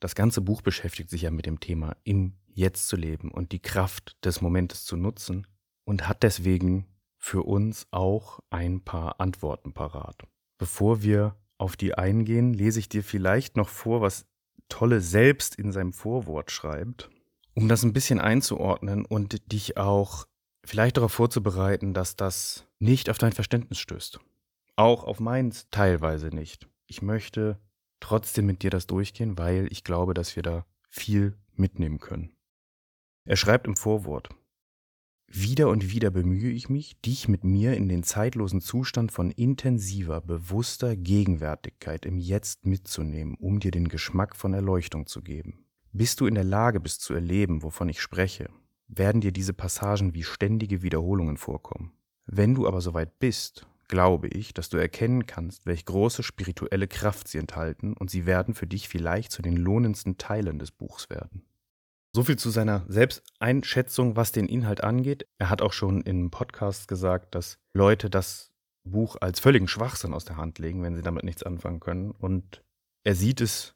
Das 0.00 0.14
ganze 0.14 0.40
Buch 0.40 0.60
beschäftigt 0.60 1.08
sich 1.08 1.22
ja 1.22 1.30
mit 1.30 1.46
dem 1.46 1.60
Thema 1.60 1.96
im 2.04 2.34
Jetzt 2.54 2.88
zu 2.88 2.96
leben 2.96 3.30
und 3.30 3.52
die 3.52 3.62
Kraft 3.62 4.16
des 4.24 4.42
Momentes 4.42 4.84
zu 4.84 4.96
nutzen 4.96 5.46
und 5.84 6.08
hat 6.08 6.22
deswegen 6.22 6.86
für 7.18 7.42
uns 7.42 7.86
auch 7.90 8.40
ein 8.50 8.82
paar 8.82 9.20
Antworten 9.20 9.72
parat. 9.72 10.22
Bevor 10.58 11.02
wir 11.02 11.36
auf 11.58 11.76
die 11.76 11.94
eingehen, 11.94 12.52
lese 12.52 12.80
ich 12.80 12.88
dir 12.88 13.04
vielleicht 13.04 13.56
noch 13.56 13.68
vor, 13.68 14.00
was 14.00 14.26
Tolle 14.68 15.00
selbst 15.00 15.54
in 15.54 15.70
seinem 15.70 15.92
Vorwort 15.92 16.50
schreibt, 16.50 17.10
um 17.54 17.68
das 17.68 17.82
ein 17.82 17.92
bisschen 17.92 18.20
einzuordnen 18.20 19.04
und 19.04 19.52
dich 19.52 19.76
auch 19.76 20.26
vielleicht 20.64 20.96
darauf 20.96 21.12
vorzubereiten, 21.12 21.94
dass 21.94 22.16
das 22.16 22.66
nicht 22.78 23.10
auf 23.10 23.18
dein 23.18 23.32
Verständnis 23.32 23.78
stößt. 23.78 24.18
Auch 24.76 25.04
auf 25.04 25.20
meins 25.20 25.68
teilweise 25.70 26.28
nicht. 26.28 26.68
Ich 26.86 27.02
möchte 27.02 27.60
trotzdem 28.00 28.46
mit 28.46 28.62
dir 28.62 28.70
das 28.70 28.86
durchgehen, 28.86 29.38
weil 29.38 29.68
ich 29.70 29.84
glaube, 29.84 30.14
dass 30.14 30.34
wir 30.36 30.42
da 30.42 30.66
viel 30.88 31.38
mitnehmen 31.54 31.98
können. 31.98 32.34
Er 33.24 33.36
schreibt 33.36 33.66
im 33.66 33.76
Vorwort, 33.76 34.30
wieder 35.34 35.68
und 35.68 35.90
wieder 35.90 36.10
bemühe 36.10 36.50
ich 36.50 36.68
mich, 36.68 37.00
dich 37.00 37.26
mit 37.26 37.42
mir 37.42 37.74
in 37.74 37.88
den 37.88 38.02
zeitlosen 38.02 38.60
Zustand 38.60 39.12
von 39.12 39.30
intensiver, 39.30 40.20
bewusster 40.20 40.94
Gegenwärtigkeit 40.94 42.04
im 42.04 42.18
Jetzt 42.18 42.66
mitzunehmen, 42.66 43.36
um 43.40 43.58
dir 43.58 43.70
den 43.70 43.88
Geschmack 43.88 44.36
von 44.36 44.52
Erleuchtung 44.52 45.06
zu 45.06 45.22
geben. 45.22 45.64
Bis 45.92 46.16
du 46.16 46.26
in 46.26 46.34
der 46.34 46.44
Lage 46.44 46.80
bist 46.80 47.00
zu 47.00 47.14
erleben, 47.14 47.62
wovon 47.62 47.88
ich 47.88 48.00
spreche, 48.00 48.50
werden 48.88 49.22
dir 49.22 49.32
diese 49.32 49.54
Passagen 49.54 50.14
wie 50.14 50.22
ständige 50.22 50.82
Wiederholungen 50.82 51.38
vorkommen. 51.38 51.92
Wenn 52.26 52.54
du 52.54 52.66
aber 52.66 52.80
soweit 52.80 53.18
bist, 53.18 53.66
glaube 53.88 54.28
ich, 54.28 54.54
dass 54.54 54.68
du 54.68 54.76
erkennen 54.76 55.26
kannst, 55.26 55.66
welch 55.66 55.84
große 55.84 56.22
spirituelle 56.22 56.88
Kraft 56.88 57.28
sie 57.28 57.38
enthalten, 57.38 57.94
und 57.94 58.10
sie 58.10 58.26
werden 58.26 58.54
für 58.54 58.66
dich 58.66 58.88
vielleicht 58.88 59.32
zu 59.32 59.42
den 59.42 59.56
lohnendsten 59.56 60.18
Teilen 60.18 60.58
des 60.58 60.70
Buchs 60.70 61.10
werden. 61.10 61.42
So 62.14 62.22
viel 62.24 62.36
zu 62.36 62.50
seiner 62.50 62.84
Selbsteinschätzung, 62.88 64.16
was 64.16 64.32
den 64.32 64.46
Inhalt 64.46 64.84
angeht. 64.84 65.26
Er 65.38 65.48
hat 65.48 65.62
auch 65.62 65.72
schon 65.72 66.02
in 66.02 66.30
Podcasts 66.30 66.86
gesagt, 66.86 67.34
dass 67.34 67.56
Leute 67.72 68.10
das 68.10 68.52
Buch 68.84 69.16
als 69.20 69.40
völligen 69.40 69.66
Schwachsinn 69.66 70.12
aus 70.12 70.26
der 70.26 70.36
Hand 70.36 70.58
legen, 70.58 70.82
wenn 70.82 70.94
sie 70.94 71.02
damit 71.02 71.24
nichts 71.24 71.42
anfangen 71.42 71.80
können. 71.80 72.10
Und 72.10 72.62
er 73.02 73.14
sieht 73.14 73.40
es 73.40 73.74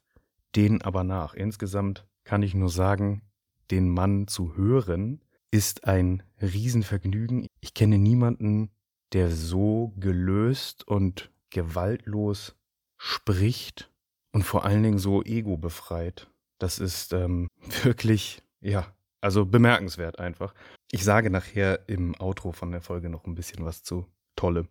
denen 0.55 0.83
aber 0.83 1.03
nach. 1.03 1.33
Insgesamt 1.33 2.05
kann 2.25 2.43
ich 2.43 2.53
nur 2.53 2.69
sagen, 2.69 3.23
den 3.71 3.89
Mann 3.89 4.27
zu 4.27 4.55
hören, 4.55 5.21
ist 5.49 5.85
ein 5.85 6.21
Riesenvergnügen. 6.39 7.47
Ich 7.59 7.73
kenne 7.73 7.97
niemanden, 7.97 8.69
der 9.13 9.31
so 9.31 9.93
gelöst 9.97 10.87
und 10.87 11.31
gewaltlos 11.49 12.55
spricht 12.97 13.91
und 14.31 14.43
vor 14.43 14.63
allen 14.63 14.83
Dingen 14.83 14.99
so 14.99 15.23
ego 15.23 15.57
befreit. 15.57 16.29
Das 16.59 16.79
ist 16.79 17.13
ähm, 17.13 17.47
wirklich, 17.83 18.41
ja, 18.61 18.87
also 19.21 19.45
bemerkenswert 19.45 20.19
einfach. 20.19 20.53
Ich 20.91 21.03
sage 21.03 21.29
nachher 21.29 21.87
im 21.87 22.15
Outro 22.19 22.51
von 22.51 22.71
der 22.71 22.81
Folge 22.81 23.09
noch 23.09 23.25
ein 23.25 23.35
bisschen 23.35 23.65
was 23.65 23.83
zu 23.83 24.05
Tolle. 24.35 24.67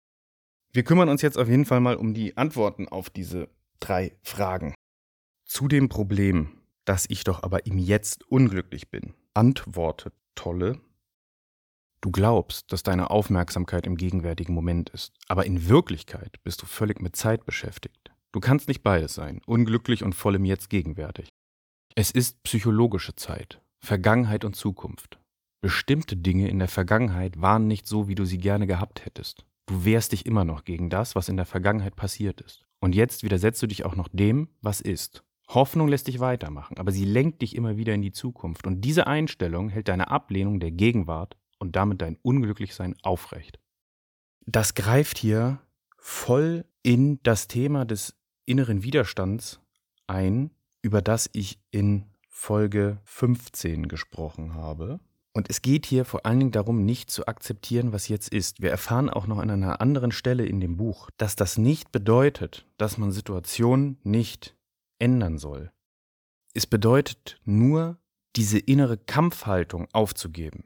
Wir 0.72 0.84
kümmern 0.84 1.08
uns 1.08 1.22
jetzt 1.22 1.38
auf 1.38 1.48
jeden 1.48 1.64
Fall 1.64 1.80
mal 1.80 1.96
um 1.96 2.14
die 2.14 2.36
Antworten 2.36 2.88
auf 2.88 3.10
diese 3.10 3.48
drei 3.80 4.16
Fragen. 4.22 4.74
Zu 5.44 5.68
dem 5.68 5.88
Problem, 5.88 6.60
dass 6.84 7.06
ich 7.08 7.24
doch 7.24 7.42
aber 7.42 7.66
im 7.66 7.78
Jetzt 7.78 8.28
unglücklich 8.30 8.90
bin, 8.90 9.14
antwortet 9.34 10.14
Tolle, 10.34 10.80
Du 12.06 12.12
glaubst, 12.12 12.72
dass 12.72 12.84
deine 12.84 13.10
Aufmerksamkeit 13.10 13.84
im 13.84 13.96
gegenwärtigen 13.96 14.54
Moment 14.54 14.90
ist, 14.90 15.12
aber 15.26 15.44
in 15.44 15.68
Wirklichkeit 15.68 16.36
bist 16.44 16.62
du 16.62 16.66
völlig 16.66 17.00
mit 17.00 17.16
Zeit 17.16 17.44
beschäftigt. 17.44 18.12
Du 18.30 18.38
kannst 18.38 18.68
nicht 18.68 18.84
beides 18.84 19.14
sein, 19.14 19.40
unglücklich 19.44 20.04
und 20.04 20.14
voll 20.14 20.36
im 20.36 20.44
Jetzt 20.44 20.70
gegenwärtig. 20.70 21.30
Es 21.98 22.10
ist 22.10 22.42
psychologische 22.42 23.16
Zeit, 23.16 23.62
Vergangenheit 23.78 24.44
und 24.44 24.54
Zukunft. 24.54 25.18
Bestimmte 25.62 26.14
Dinge 26.14 26.46
in 26.50 26.58
der 26.58 26.68
Vergangenheit 26.68 27.40
waren 27.40 27.68
nicht 27.68 27.86
so, 27.86 28.06
wie 28.06 28.14
du 28.14 28.26
sie 28.26 28.36
gerne 28.36 28.66
gehabt 28.66 29.06
hättest. 29.06 29.46
Du 29.64 29.86
wehrst 29.86 30.12
dich 30.12 30.26
immer 30.26 30.44
noch 30.44 30.64
gegen 30.64 30.90
das, 30.90 31.14
was 31.14 31.30
in 31.30 31.38
der 31.38 31.46
Vergangenheit 31.46 31.96
passiert 31.96 32.42
ist. 32.42 32.66
Und 32.80 32.94
jetzt 32.94 33.22
widersetzt 33.22 33.62
du 33.62 33.66
dich 33.66 33.86
auch 33.86 33.96
noch 33.96 34.08
dem, 34.12 34.50
was 34.60 34.82
ist. 34.82 35.24
Hoffnung 35.48 35.88
lässt 35.88 36.08
dich 36.08 36.20
weitermachen, 36.20 36.76
aber 36.76 36.92
sie 36.92 37.06
lenkt 37.06 37.40
dich 37.40 37.56
immer 37.56 37.78
wieder 37.78 37.94
in 37.94 38.02
die 38.02 38.12
Zukunft. 38.12 38.66
Und 38.66 38.82
diese 38.82 39.06
Einstellung 39.06 39.70
hält 39.70 39.88
deine 39.88 40.10
Ablehnung 40.10 40.60
der 40.60 40.72
Gegenwart 40.72 41.38
und 41.58 41.76
damit 41.76 42.02
dein 42.02 42.18
Unglücklichsein 42.20 42.94
aufrecht. 43.04 43.58
Das 44.44 44.74
greift 44.74 45.16
hier 45.16 45.60
voll 45.96 46.66
in 46.82 47.20
das 47.22 47.48
Thema 47.48 47.86
des 47.86 48.18
inneren 48.44 48.82
Widerstands 48.82 49.62
ein, 50.06 50.50
über 50.86 51.02
das 51.02 51.28
ich 51.32 51.58
in 51.72 52.04
Folge 52.28 53.00
15 53.02 53.88
gesprochen 53.88 54.54
habe. 54.54 55.00
Und 55.32 55.50
es 55.50 55.60
geht 55.60 55.84
hier 55.84 56.04
vor 56.04 56.24
allen 56.24 56.38
Dingen 56.38 56.52
darum, 56.52 56.84
nicht 56.84 57.10
zu 57.10 57.26
akzeptieren, 57.26 57.92
was 57.92 58.06
jetzt 58.06 58.28
ist. 58.32 58.62
Wir 58.62 58.70
erfahren 58.70 59.10
auch 59.10 59.26
noch 59.26 59.38
an 59.38 59.50
einer 59.50 59.80
anderen 59.80 60.12
Stelle 60.12 60.46
in 60.46 60.60
dem 60.60 60.76
Buch, 60.76 61.10
dass 61.16 61.34
das 61.34 61.58
nicht 61.58 61.90
bedeutet, 61.90 62.68
dass 62.76 62.98
man 62.98 63.10
Situationen 63.10 63.98
nicht 64.04 64.56
ändern 65.00 65.38
soll. 65.38 65.72
Es 66.54 66.68
bedeutet 66.68 67.40
nur, 67.44 67.98
diese 68.36 68.60
innere 68.60 68.96
Kampfhaltung 68.96 69.88
aufzugeben 69.92 70.64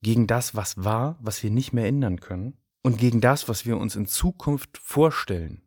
gegen 0.00 0.28
das, 0.28 0.54
was 0.54 0.84
war, 0.84 1.18
was 1.20 1.42
wir 1.42 1.50
nicht 1.50 1.72
mehr 1.72 1.86
ändern 1.86 2.20
können 2.20 2.56
und 2.84 2.98
gegen 2.98 3.20
das, 3.20 3.48
was 3.48 3.66
wir 3.66 3.78
uns 3.78 3.96
in 3.96 4.06
Zukunft 4.06 4.78
vorstellen, 4.78 5.62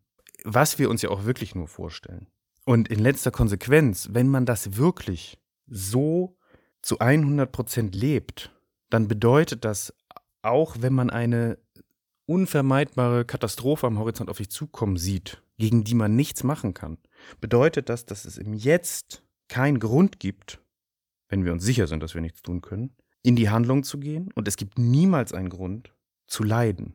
was 0.45 0.79
wir 0.79 0.89
uns 0.89 1.01
ja 1.01 1.09
auch 1.09 1.25
wirklich 1.25 1.53
nur 1.53 1.67
vorstellen. 1.67 2.27
Und 2.69 2.87
in 2.87 2.99
letzter 2.99 3.31
Konsequenz, 3.31 4.09
wenn 4.11 4.27
man 4.27 4.45
das 4.45 4.77
wirklich 4.77 5.39
so 5.65 6.37
zu 6.83 6.99
100 6.99 7.51
Prozent 7.51 7.95
lebt, 7.95 8.55
dann 8.91 9.07
bedeutet 9.07 9.65
das, 9.65 9.91
auch 10.43 10.75
wenn 10.79 10.93
man 10.93 11.09
eine 11.09 11.57
unvermeidbare 12.27 13.25
Katastrophe 13.25 13.87
am 13.87 13.97
Horizont 13.97 14.29
auf 14.29 14.37
sich 14.37 14.51
zukommen 14.51 14.97
sieht, 14.97 15.41
gegen 15.57 15.83
die 15.83 15.95
man 15.95 16.15
nichts 16.15 16.43
machen 16.43 16.75
kann, 16.75 16.99
bedeutet 17.41 17.89
das, 17.89 18.05
dass 18.05 18.23
es 18.25 18.37
im 18.37 18.53
Jetzt 18.53 19.23
keinen 19.47 19.79
Grund 19.79 20.19
gibt, 20.19 20.61
wenn 21.27 21.45
wir 21.45 21.53
uns 21.53 21.63
sicher 21.63 21.87
sind, 21.87 22.03
dass 22.03 22.13
wir 22.13 22.21
nichts 22.21 22.43
tun 22.43 22.61
können, 22.61 22.95
in 23.23 23.35
die 23.35 23.49
Handlung 23.49 23.81
zu 23.81 23.99
gehen 23.99 24.31
und 24.35 24.47
es 24.47 24.57
gibt 24.57 24.77
niemals 24.77 25.33
einen 25.33 25.49
Grund 25.49 25.95
zu 26.27 26.43
leiden. 26.43 26.93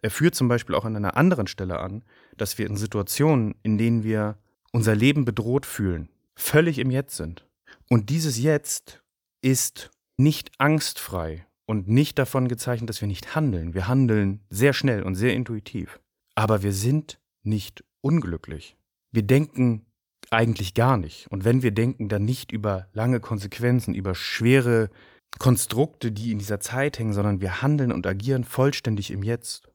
Er 0.00 0.10
führt 0.10 0.34
zum 0.34 0.48
Beispiel 0.48 0.74
auch 0.74 0.86
an 0.86 0.96
einer 0.96 1.18
anderen 1.18 1.46
Stelle 1.46 1.78
an, 1.78 2.04
dass 2.38 2.56
wir 2.56 2.66
in 2.66 2.78
Situationen, 2.78 3.54
in 3.62 3.76
denen 3.76 4.02
wir 4.02 4.38
unser 4.72 4.94
Leben 4.94 5.24
bedroht 5.24 5.66
fühlen, 5.66 6.08
völlig 6.34 6.78
im 6.78 6.90
Jetzt 6.90 7.16
sind. 7.16 7.46
Und 7.88 8.10
dieses 8.10 8.38
Jetzt 8.38 9.02
ist 9.42 9.90
nicht 10.16 10.50
angstfrei 10.58 11.46
und 11.66 11.88
nicht 11.88 12.18
davon 12.18 12.48
gezeichnet, 12.48 12.88
dass 12.88 13.00
wir 13.00 13.08
nicht 13.08 13.34
handeln. 13.34 13.74
Wir 13.74 13.88
handeln 13.88 14.40
sehr 14.50 14.72
schnell 14.72 15.02
und 15.02 15.14
sehr 15.14 15.34
intuitiv. 15.34 16.00
Aber 16.34 16.62
wir 16.62 16.72
sind 16.72 17.20
nicht 17.42 17.84
unglücklich. 18.00 18.76
Wir 19.12 19.22
denken 19.22 19.86
eigentlich 20.30 20.74
gar 20.74 20.96
nicht. 20.96 21.26
Und 21.30 21.44
wenn 21.44 21.62
wir 21.62 21.70
denken, 21.70 22.08
dann 22.08 22.24
nicht 22.24 22.52
über 22.52 22.88
lange 22.92 23.20
Konsequenzen, 23.20 23.94
über 23.94 24.14
schwere 24.14 24.90
Konstrukte, 25.38 26.12
die 26.12 26.32
in 26.32 26.38
dieser 26.38 26.60
Zeit 26.60 26.98
hängen, 26.98 27.12
sondern 27.12 27.40
wir 27.40 27.62
handeln 27.62 27.92
und 27.92 28.06
agieren 28.06 28.44
vollständig 28.44 29.10
im 29.10 29.22
Jetzt. 29.22 29.68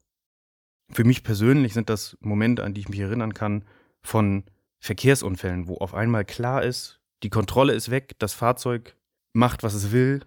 Für 0.92 1.04
mich 1.04 1.22
persönlich 1.22 1.74
sind 1.74 1.88
das 1.88 2.16
Momente, 2.20 2.62
an 2.62 2.74
die 2.74 2.82
ich 2.82 2.88
mich 2.88 3.00
erinnern 3.00 3.34
kann, 3.34 3.64
von 4.02 4.44
Verkehrsunfällen, 4.84 5.66
wo 5.66 5.78
auf 5.78 5.94
einmal 5.94 6.26
klar 6.26 6.62
ist, 6.62 7.00
die 7.22 7.30
Kontrolle 7.30 7.72
ist 7.72 7.90
weg, 7.90 8.16
das 8.18 8.34
Fahrzeug 8.34 8.98
macht, 9.32 9.62
was 9.62 9.72
es 9.72 9.92
will, 9.92 10.20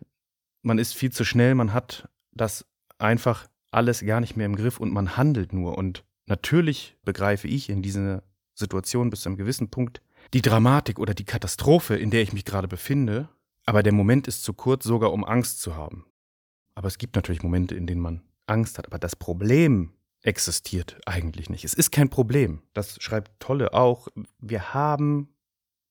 man 0.63 0.79
ist 0.79 0.95
viel 0.95 1.11
zu 1.11 1.23
schnell, 1.23 1.53
man 1.53 1.73
hat 1.73 2.09
das 2.31 2.65
einfach 2.97 3.47
alles 3.69 4.03
gar 4.03 4.19
nicht 4.19 4.35
mehr 4.35 4.47
im 4.47 4.55
Griff 4.55 4.79
und 4.79 4.91
man 4.91 5.15
handelt 5.15 5.53
nur. 5.53 5.77
Und 5.77 6.03
natürlich 6.25 6.97
begreife 7.05 7.47
ich 7.47 7.69
in 7.69 7.83
dieser 7.83 8.23
Situation 8.55 9.11
bis 9.11 9.21
zu 9.21 9.29
einem 9.29 9.37
gewissen 9.37 9.69
Punkt 9.69 10.01
die 10.33 10.41
Dramatik 10.41 10.97
oder 10.97 11.13
die 11.13 11.25
Katastrophe, 11.25 11.95
in 11.95 12.09
der 12.09 12.23
ich 12.23 12.33
mich 12.33 12.43
gerade 12.43 12.67
befinde, 12.67 13.29
aber 13.67 13.83
der 13.83 13.93
Moment 13.93 14.27
ist 14.27 14.41
zu 14.41 14.53
kurz, 14.53 14.85
sogar 14.85 15.13
um 15.13 15.23
Angst 15.23 15.61
zu 15.61 15.75
haben. 15.75 16.07
Aber 16.73 16.87
es 16.87 16.97
gibt 16.97 17.15
natürlich 17.15 17.43
Momente, 17.43 17.75
in 17.75 17.85
denen 17.85 18.01
man 18.01 18.23
Angst 18.47 18.79
hat. 18.79 18.87
Aber 18.87 18.97
das 18.97 19.15
Problem 19.15 19.93
existiert 20.23 20.99
eigentlich 21.05 21.49
nicht. 21.49 21.63
Es 21.63 21.73
ist 21.73 21.91
kein 21.91 22.09
Problem. 22.09 22.61
Das 22.73 23.01
schreibt 23.01 23.39
Tolle 23.39 23.73
auch. 23.73 24.07
Wir 24.39 24.73
haben 24.73 25.29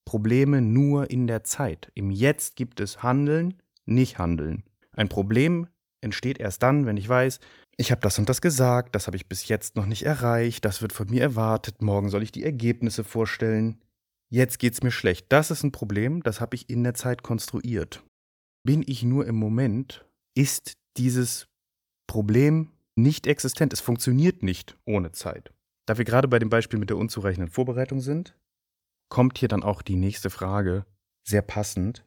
Probleme 0.05 0.61
nur 0.61 1.11
in 1.11 1.27
der 1.27 1.45
Zeit. 1.45 1.91
Im 1.95 2.11
Jetzt 2.11 2.57
gibt 2.57 2.81
es 2.81 3.03
Handeln, 3.03 3.55
nicht 3.85 4.19
Handeln. 4.19 4.65
Ein 4.93 5.09
Problem 5.09 5.67
entsteht 6.01 6.39
erst 6.39 6.63
dann, 6.63 6.87
wenn 6.87 6.97
ich 6.97 7.09
weiß, 7.09 7.41
ich 7.77 7.91
habe 7.91 8.01
das 8.01 8.19
und 8.19 8.29
das 8.29 8.41
gesagt, 8.41 8.95
das 8.95 9.07
habe 9.07 9.17
ich 9.17 9.29
bis 9.29 9.49
jetzt 9.49 9.77
noch 9.77 9.87
nicht 9.87 10.05
erreicht, 10.05 10.65
das 10.65 10.81
wird 10.81 10.93
von 10.93 11.11
mir 11.11 11.23
erwartet, 11.23 11.83
morgen 11.83 12.09
soll 12.09 12.23
ich 12.23 12.33
die 12.33 12.45
Ergebnisse 12.45 13.05
vorstellen 13.05 13.81
jetzt 14.29 14.59
geht's 14.59 14.83
mir 14.83 14.91
schlecht. 14.91 15.27
Das 15.31 15.51
ist 15.51 15.63
ein 15.63 15.73
Problem, 15.73 16.23
das 16.23 16.41
habe 16.41 16.57
ich 16.57 16.69
in 16.69 16.85
der 16.85 16.95
Zeit 16.95 17.23
konstruiert. 17.23 18.05
Bin 18.65 18.83
ich 18.87 19.03
nur 19.03 19.27
im 19.27 19.37
Moment, 19.37 20.05
ist 20.35 20.77
dieses 20.97 21.49
Problem 22.07 22.73
nicht 22.97 23.27
existent. 23.27 23.73
Es 23.73 23.81
funktioniert 23.81 24.43
nicht 24.43 24.77
ohne 24.85 25.13
Zeit. 25.13 25.53
Da 25.87 25.99
wir 25.99 26.05
gerade 26.05 26.29
bei 26.29 26.39
dem 26.39 26.51
Beispiel 26.51 26.79
mit 26.79 26.91
der 26.91 26.97
unzureichenden 26.97 27.51
Vorbereitung 27.51 28.01
sind, 28.01 28.37
kommt 29.09 29.39
hier 29.39 29.49
dann 29.49 29.63
auch 29.63 29.83
die 29.83 29.97
nächste 29.97 30.31
Frage 30.31 30.85
sehr 31.23 31.43
passend. 31.43 32.05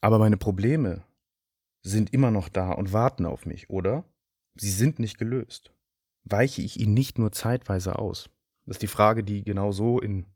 Aber 0.00 0.18
meine 0.18 0.36
Probleme 0.36 1.02
sind 1.82 2.12
immer 2.12 2.30
noch 2.30 2.48
da 2.48 2.72
und 2.72 2.92
warten 2.92 3.26
auf 3.26 3.46
mich, 3.46 3.70
oder? 3.70 4.04
Sie 4.54 4.70
sind 4.70 4.98
nicht 4.98 5.18
gelöst. 5.18 5.72
Weiche 6.24 6.62
ich 6.62 6.78
ihnen 6.78 6.94
nicht 6.94 7.18
nur 7.18 7.32
zeitweise 7.32 7.98
aus? 7.98 8.30
Das 8.66 8.76
ist 8.76 8.82
die 8.82 8.86
Frage, 8.86 9.24
die 9.24 9.42
genau 9.42 9.72
so 9.72 10.00
in 10.00 10.26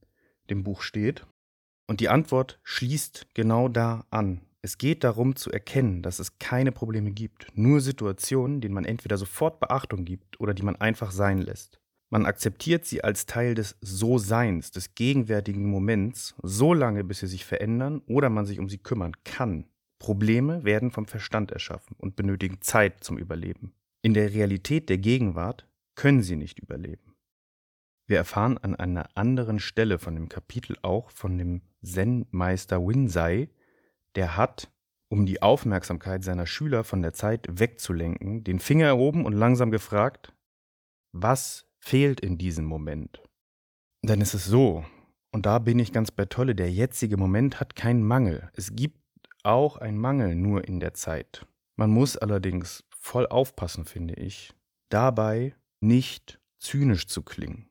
dem 0.50 0.64
Buch 0.64 0.82
steht. 0.82 1.26
Und 1.86 2.00
die 2.00 2.08
Antwort 2.08 2.60
schließt 2.64 3.28
genau 3.34 3.68
da 3.68 4.04
an. 4.10 4.42
Es 4.60 4.76
geht 4.76 5.04
darum 5.04 5.36
zu 5.36 5.52
erkennen, 5.52 6.02
dass 6.02 6.18
es 6.18 6.38
keine 6.38 6.72
Probleme 6.72 7.12
gibt, 7.12 7.46
nur 7.54 7.80
Situationen, 7.80 8.60
denen 8.60 8.74
man 8.74 8.84
entweder 8.84 9.16
sofort 9.16 9.60
Beachtung 9.60 10.04
gibt 10.04 10.40
oder 10.40 10.52
die 10.52 10.64
man 10.64 10.76
einfach 10.76 11.12
sein 11.12 11.38
lässt. 11.38 11.80
Man 12.10 12.26
akzeptiert 12.26 12.84
sie 12.84 13.04
als 13.04 13.26
Teil 13.26 13.54
des 13.54 13.76
So-Seins, 13.80 14.70
des 14.70 14.94
gegenwärtigen 14.94 15.70
Moments, 15.70 16.34
so 16.42 16.74
lange, 16.74 17.04
bis 17.04 17.20
sie 17.20 17.26
sich 17.26 17.44
verändern 17.44 18.02
oder 18.06 18.30
man 18.30 18.46
sich 18.46 18.58
um 18.58 18.68
sie 18.68 18.78
kümmern 18.78 19.12
kann. 19.24 19.66
Probleme 19.98 20.64
werden 20.64 20.90
vom 20.90 21.06
Verstand 21.06 21.52
erschaffen 21.52 21.94
und 21.98 22.16
benötigen 22.16 22.60
Zeit 22.60 23.04
zum 23.04 23.18
Überleben. 23.18 23.74
In 24.02 24.14
der 24.14 24.32
Realität 24.32 24.88
der 24.88 24.98
Gegenwart 24.98 25.68
können 25.94 26.22
sie 26.22 26.36
nicht 26.36 26.58
überleben. 26.60 27.14
Wir 28.06 28.16
erfahren 28.16 28.56
an 28.56 28.74
einer 28.74 29.10
anderen 29.14 29.60
Stelle 29.60 29.98
von 29.98 30.14
dem 30.14 30.28
Kapitel 30.28 30.76
auch 30.82 31.10
von 31.10 31.36
dem 31.36 31.60
Zen-Meister 31.82 32.80
Winsei, 32.80 33.50
der 34.16 34.36
hat, 34.36 34.70
um 35.10 35.26
die 35.26 35.42
Aufmerksamkeit 35.42 36.22
seiner 36.22 36.46
Schüler 36.46 36.84
von 36.84 37.02
der 37.02 37.12
Zeit 37.12 37.46
wegzulenken, 37.50 38.44
den 38.44 38.58
Finger 38.58 38.86
erhoben 38.86 39.24
und 39.24 39.32
langsam 39.32 39.70
gefragt, 39.70 40.34
was 41.12 41.66
fehlt 41.78 42.20
in 42.20 42.38
diesem 42.38 42.64
Moment? 42.64 43.22
Dann 44.02 44.20
ist 44.20 44.34
es 44.34 44.44
so, 44.44 44.84
und 45.32 45.46
da 45.46 45.58
bin 45.58 45.78
ich 45.78 45.92
ganz 45.92 46.10
bei 46.10 46.24
Tolle, 46.24 46.54
der 46.54 46.70
jetzige 46.70 47.16
Moment 47.16 47.60
hat 47.60 47.74
keinen 47.74 48.02
Mangel. 48.02 48.50
Es 48.54 48.74
gibt 48.74 48.98
auch 49.42 49.76
einen 49.76 49.98
Mangel 49.98 50.34
nur 50.34 50.66
in 50.66 50.80
der 50.80 50.94
Zeit. 50.94 51.46
Man 51.76 51.90
muss 51.90 52.16
allerdings 52.16 52.84
voll 52.90 53.26
aufpassen, 53.26 53.84
finde 53.84 54.14
ich, 54.14 54.52
dabei 54.88 55.54
nicht 55.80 56.40
zynisch 56.58 57.06
zu 57.06 57.22
klingen. 57.22 57.68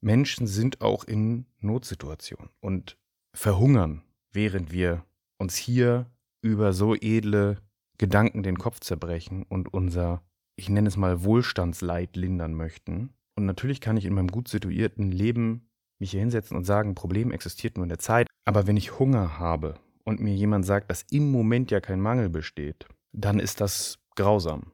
Menschen 0.00 0.46
sind 0.46 0.80
auch 0.80 1.04
in 1.04 1.46
Notsituationen 1.60 2.50
und 2.60 2.98
verhungern, 3.32 4.02
während 4.32 4.72
wir 4.72 5.04
uns 5.42 5.56
hier 5.56 6.06
über 6.40 6.72
so 6.72 6.94
edle 6.94 7.58
Gedanken 7.98 8.42
den 8.42 8.58
Kopf 8.58 8.80
zerbrechen 8.80 9.44
und 9.48 9.74
unser, 9.74 10.22
ich 10.56 10.68
nenne 10.68 10.88
es 10.88 10.96
mal, 10.96 11.24
Wohlstandsleid 11.24 12.16
lindern 12.16 12.54
möchten. 12.54 13.12
Und 13.34 13.46
natürlich 13.46 13.80
kann 13.80 13.96
ich 13.96 14.06
in 14.06 14.14
meinem 14.14 14.28
gut 14.28 14.48
situierten 14.48 15.12
Leben 15.12 15.68
mich 15.98 16.12
hier 16.12 16.20
hinsetzen 16.20 16.56
und 16.56 16.64
sagen, 16.64 16.94
Problem 16.94 17.30
existiert 17.30 17.76
nur 17.76 17.84
in 17.84 17.90
der 17.90 17.98
Zeit. 17.98 18.26
Aber 18.44 18.66
wenn 18.66 18.76
ich 18.76 18.98
Hunger 18.98 19.38
habe 19.38 19.74
und 20.04 20.20
mir 20.20 20.34
jemand 20.34 20.64
sagt, 20.64 20.90
dass 20.90 21.04
im 21.10 21.30
Moment 21.30 21.70
ja 21.70 21.80
kein 21.80 22.00
Mangel 22.00 22.28
besteht, 22.28 22.86
dann 23.12 23.38
ist 23.38 23.60
das 23.60 23.98
grausam. 24.16 24.72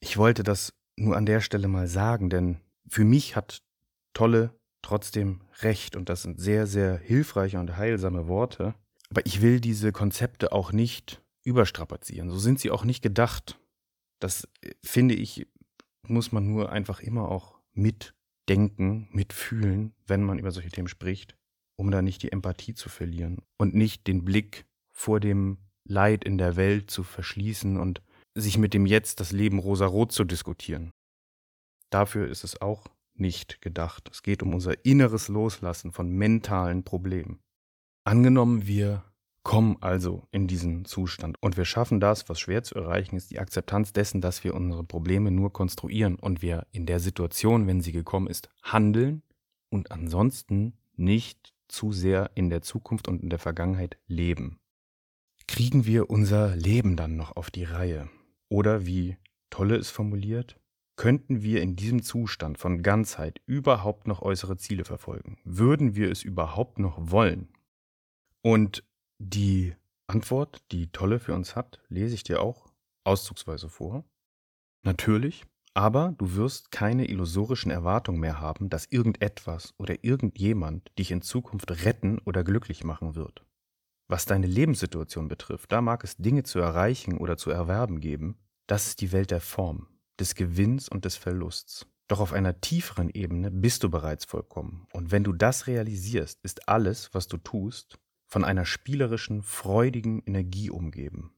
Ich 0.00 0.16
wollte 0.16 0.42
das 0.42 0.72
nur 0.96 1.16
an 1.16 1.26
der 1.26 1.40
Stelle 1.40 1.68
mal 1.68 1.86
sagen, 1.86 2.30
denn 2.30 2.60
für 2.88 3.04
mich 3.04 3.36
hat 3.36 3.62
tolle, 4.14 4.50
trotzdem 4.82 5.42
recht. 5.60 5.96
Und 5.96 6.08
das 6.08 6.22
sind 6.22 6.40
sehr, 6.40 6.66
sehr 6.66 6.98
hilfreiche 6.98 7.58
und 7.58 7.76
heilsame 7.76 8.26
Worte. 8.26 8.74
Aber 9.12 9.26
ich 9.26 9.42
will 9.42 9.60
diese 9.60 9.92
Konzepte 9.92 10.52
auch 10.52 10.72
nicht 10.72 11.20
überstrapazieren. 11.44 12.30
So 12.30 12.38
sind 12.38 12.58
sie 12.58 12.70
auch 12.70 12.82
nicht 12.82 13.02
gedacht. 13.02 13.60
Das 14.20 14.48
äh, 14.62 14.70
finde 14.82 15.14
ich, 15.14 15.46
muss 16.08 16.32
man 16.32 16.46
nur 16.46 16.72
einfach 16.72 17.00
immer 17.00 17.28
auch 17.28 17.58
mitdenken, 17.74 19.10
mitfühlen, 19.12 19.92
wenn 20.06 20.22
man 20.22 20.38
über 20.38 20.50
solche 20.50 20.70
Themen 20.70 20.88
spricht, 20.88 21.36
um 21.76 21.90
da 21.90 22.00
nicht 22.00 22.22
die 22.22 22.32
Empathie 22.32 22.72
zu 22.72 22.88
verlieren 22.88 23.42
und 23.58 23.74
nicht 23.74 24.06
den 24.06 24.24
Blick 24.24 24.64
vor 24.94 25.20
dem 25.20 25.58
Leid 25.86 26.24
in 26.24 26.38
der 26.38 26.56
Welt 26.56 26.90
zu 26.90 27.02
verschließen 27.02 27.78
und 27.78 28.00
sich 28.34 28.56
mit 28.56 28.72
dem 28.72 28.86
Jetzt 28.86 29.20
das 29.20 29.30
Leben 29.30 29.58
rosarot 29.58 30.10
zu 30.12 30.24
diskutieren. 30.24 30.90
Dafür 31.90 32.28
ist 32.28 32.44
es 32.44 32.62
auch 32.62 32.86
nicht 33.12 33.60
gedacht. 33.60 34.08
Es 34.10 34.22
geht 34.22 34.42
um 34.42 34.54
unser 34.54 34.86
inneres 34.86 35.28
Loslassen 35.28 35.92
von 35.92 36.08
mentalen 36.08 36.82
Problemen. 36.82 37.42
Angenommen, 38.04 38.66
wir 38.66 39.04
kommen 39.44 39.76
also 39.80 40.26
in 40.30 40.46
diesen 40.46 40.84
Zustand 40.84 41.36
und 41.40 41.56
wir 41.56 41.64
schaffen 41.64 42.00
das, 42.00 42.28
was 42.28 42.38
schwer 42.40 42.62
zu 42.62 42.76
erreichen 42.76 43.16
ist, 43.16 43.30
die 43.30 43.38
Akzeptanz 43.38 43.92
dessen, 43.92 44.20
dass 44.20 44.44
wir 44.44 44.54
unsere 44.54 44.84
Probleme 44.84 45.30
nur 45.30 45.52
konstruieren 45.52 46.16
und 46.16 46.42
wir 46.42 46.66
in 46.70 46.86
der 46.86 47.00
Situation, 47.00 47.66
wenn 47.66 47.80
sie 47.80 47.92
gekommen 47.92 48.28
ist, 48.28 48.48
handeln, 48.62 49.22
und 49.72 49.90
ansonsten 49.90 50.74
nicht 50.94 51.54
zu 51.66 51.92
sehr 51.92 52.30
in 52.34 52.50
der 52.50 52.60
Zukunft 52.60 53.08
und 53.08 53.22
in 53.22 53.30
der 53.30 53.38
Vergangenheit 53.38 53.96
leben. 54.06 54.60
Kriegen 55.48 55.86
wir 55.86 56.10
unser 56.10 56.54
Leben 56.54 56.96
dann 56.96 57.16
noch 57.16 57.36
auf 57.36 57.50
die 57.50 57.64
Reihe? 57.64 58.08
Oder 58.48 58.86
wie 58.86 59.16
Tolle 59.48 59.76
es 59.76 59.90
formuliert, 59.90 60.60
könnten 60.96 61.42
wir 61.42 61.62
in 61.62 61.74
diesem 61.74 62.02
Zustand 62.02 62.58
von 62.58 62.82
Ganzheit 62.82 63.40
überhaupt 63.46 64.06
noch 64.06 64.20
äußere 64.20 64.58
Ziele 64.58 64.84
verfolgen? 64.84 65.38
Würden 65.44 65.96
wir 65.96 66.10
es 66.10 66.22
überhaupt 66.22 66.78
noch 66.78 67.10
wollen? 67.10 67.48
Und 68.42 68.84
die 69.18 69.74
Antwort, 70.06 70.62
die 70.72 70.90
Tolle 70.90 71.20
für 71.20 71.34
uns 71.34 71.56
hat, 71.56 71.80
lese 71.88 72.14
ich 72.14 72.24
dir 72.24 72.42
auch 72.42 72.72
auszugsweise 73.04 73.68
vor. 73.68 74.04
Natürlich, 74.84 75.44
aber 75.74 76.14
du 76.18 76.34
wirst 76.34 76.70
keine 76.70 77.08
illusorischen 77.08 77.70
Erwartungen 77.70 78.20
mehr 78.20 78.40
haben, 78.40 78.68
dass 78.68 78.86
irgendetwas 78.86 79.72
oder 79.78 80.04
irgendjemand 80.04 80.90
dich 80.98 81.10
in 81.10 81.22
Zukunft 81.22 81.70
retten 81.84 82.18
oder 82.18 82.44
glücklich 82.44 82.84
machen 82.84 83.14
wird. 83.14 83.44
Was 84.08 84.26
deine 84.26 84.46
Lebenssituation 84.46 85.28
betrifft, 85.28 85.72
da 85.72 85.80
mag 85.80 86.04
es 86.04 86.16
Dinge 86.16 86.42
zu 86.42 86.58
erreichen 86.58 87.16
oder 87.16 87.38
zu 87.38 87.50
erwerben 87.50 88.00
geben, 88.00 88.36
das 88.66 88.88
ist 88.88 89.00
die 89.00 89.12
Welt 89.12 89.30
der 89.30 89.40
Form, 89.40 89.86
des 90.20 90.34
Gewinns 90.34 90.88
und 90.88 91.04
des 91.04 91.16
Verlusts. 91.16 91.86
Doch 92.08 92.20
auf 92.20 92.34
einer 92.34 92.60
tieferen 92.60 93.08
Ebene 93.08 93.50
bist 93.50 93.84
du 93.84 93.90
bereits 93.90 94.26
vollkommen. 94.26 94.86
Und 94.92 95.12
wenn 95.12 95.24
du 95.24 95.32
das 95.32 95.66
realisierst, 95.66 96.40
ist 96.42 96.68
alles, 96.68 97.14
was 97.14 97.26
du 97.28 97.38
tust, 97.38 97.98
von 98.32 98.44
einer 98.44 98.64
spielerischen, 98.64 99.42
freudigen 99.42 100.22
Energie 100.24 100.70
umgeben. 100.70 101.34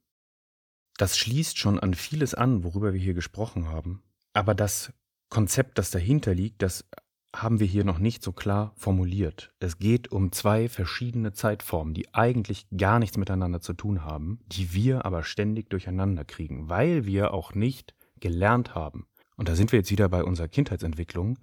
Das 0.97 1.19
schließt 1.19 1.59
schon 1.59 1.81
an 1.81 1.95
vieles 1.95 2.35
an, 2.35 2.63
worüber 2.63 2.93
wir 2.93 3.01
hier 3.01 3.15
gesprochen 3.15 3.67
haben. 3.67 4.05
Aber 4.33 4.55
das 4.55 4.93
Konzept, 5.29 5.79
das 5.79 5.91
dahinter 5.91 6.37
liegt, 6.37 6.63
das 6.63 6.89
haben 7.35 7.59
wir 7.59 7.67
hier 7.67 7.83
noch 7.83 7.99
nicht 7.99 8.23
so 8.23 8.31
klar 8.31 8.75
formuliert. 8.77 9.53
Es 9.59 9.81
geht 9.81 10.13
um 10.13 10.31
zwei 10.31 10.69
verschiedene 10.69 11.33
Zeitformen, 11.33 11.95
die 11.95 12.15
eigentlich 12.15 12.69
gar 12.77 13.01
nichts 13.01 13.17
miteinander 13.17 13.61
zu 13.61 13.73
tun 13.73 14.05
haben, 14.05 14.39
die 14.47 14.73
wir 14.73 15.05
aber 15.05 15.25
ständig 15.25 15.71
durcheinander 15.71 16.25
kriegen, 16.25 16.69
weil 16.69 17.07
wir 17.07 17.35
auch 17.35 17.55
nicht 17.55 17.97
gelernt 18.21 18.77
haben. 18.77 19.09
Und 19.35 19.49
da 19.49 19.57
sind 19.57 19.73
wir 19.73 19.81
jetzt 19.81 19.91
wieder 19.91 20.09
bei 20.09 20.23
unserer 20.23 20.47
Kindheitsentwicklung. 20.47 21.41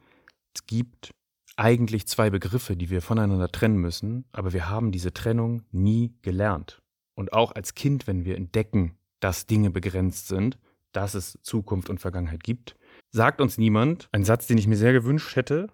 Es 0.56 0.66
gibt 0.66 1.14
eigentlich 1.62 2.08
zwei 2.08 2.32
Begriffe, 2.32 2.76
die 2.76 2.90
wir 2.90 3.04
voneinander 3.04 3.52
trennen 3.52 3.78
müssen, 3.78 4.26
aber 4.32 4.52
wir 4.52 4.68
haben 4.68 4.92
diese 4.92 5.14
Trennung 5.14 5.62
nie 5.72 6.16
gelernt. 6.24 6.82
Und 7.14 7.34
auch 7.34 7.52
als 7.52 7.76
Kind, 7.76 8.08
wenn 8.08 8.26
wir 8.26 8.36
entdecken, 8.36 8.98
dass 9.20 9.46
Dinge 9.46 9.70
begrenzt 9.70 10.28
sind, 10.28 10.58
dass 10.92 11.14
es 11.14 11.38
Zukunft 11.44 11.92
und 11.92 12.00
Vergangenheit 12.00 12.44
gibt, 12.44 12.76
sagt 13.12 13.42
uns 13.42 13.60
niemand, 13.60 14.10
ein 14.12 14.24
Satz, 14.24 14.48
den 14.48 14.58
ich 14.58 14.66
mir 14.66 14.76
sehr 14.76 14.92
gewünscht 14.92 15.36
hätte, 15.36 15.68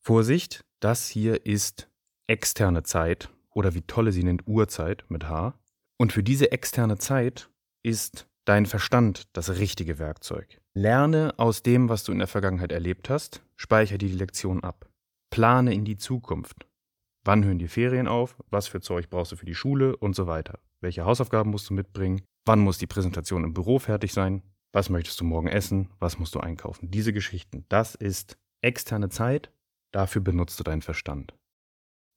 Vorsicht, 0.00 0.64
das 0.80 1.06
hier 1.06 1.44
ist 1.44 1.90
externe 2.26 2.82
Zeit 2.82 3.28
oder 3.50 3.74
wie 3.74 3.82
Tolle 3.82 4.10
sie 4.10 4.24
nennt, 4.24 4.46
Urzeit 4.46 5.04
mit 5.10 5.28
H. 5.28 5.52
Und 5.98 6.14
für 6.14 6.22
diese 6.22 6.50
externe 6.50 6.96
Zeit 6.96 7.50
ist 7.82 8.26
dein 8.46 8.64
Verstand 8.64 9.28
das 9.34 9.58
richtige 9.58 9.98
Werkzeug. 9.98 10.62
Lerne 10.78 11.34
aus 11.38 11.64
dem, 11.64 11.88
was 11.88 12.04
du 12.04 12.12
in 12.12 12.18
der 12.18 12.28
Vergangenheit 12.28 12.70
erlebt 12.70 13.10
hast, 13.10 13.42
speichere 13.56 13.98
die 13.98 14.12
Lektion 14.12 14.62
ab. 14.62 14.88
Plane 15.28 15.74
in 15.74 15.84
die 15.84 15.96
Zukunft. 15.96 16.68
Wann 17.24 17.44
hören 17.44 17.58
die 17.58 17.66
Ferien 17.66 18.06
auf? 18.06 18.36
Was 18.48 18.68
für 18.68 18.80
Zeug 18.80 19.10
brauchst 19.10 19.32
du 19.32 19.36
für 19.36 19.44
die 19.44 19.56
Schule 19.56 19.96
und 19.96 20.14
so 20.14 20.28
weiter? 20.28 20.60
Welche 20.80 21.04
Hausaufgaben 21.04 21.50
musst 21.50 21.68
du 21.68 21.74
mitbringen? 21.74 22.22
Wann 22.44 22.60
muss 22.60 22.78
die 22.78 22.86
Präsentation 22.86 23.42
im 23.42 23.54
Büro 23.54 23.80
fertig 23.80 24.12
sein? 24.12 24.44
Was 24.72 24.88
möchtest 24.88 25.20
du 25.20 25.24
morgen 25.24 25.48
essen? 25.48 25.90
Was 25.98 26.20
musst 26.20 26.36
du 26.36 26.38
einkaufen? 26.38 26.92
Diese 26.92 27.12
Geschichten, 27.12 27.64
das 27.68 27.96
ist 27.96 28.38
externe 28.62 29.08
Zeit. 29.08 29.50
Dafür 29.90 30.22
benutzt 30.22 30.60
du 30.60 30.62
deinen 30.62 30.82
Verstand. 30.82 31.34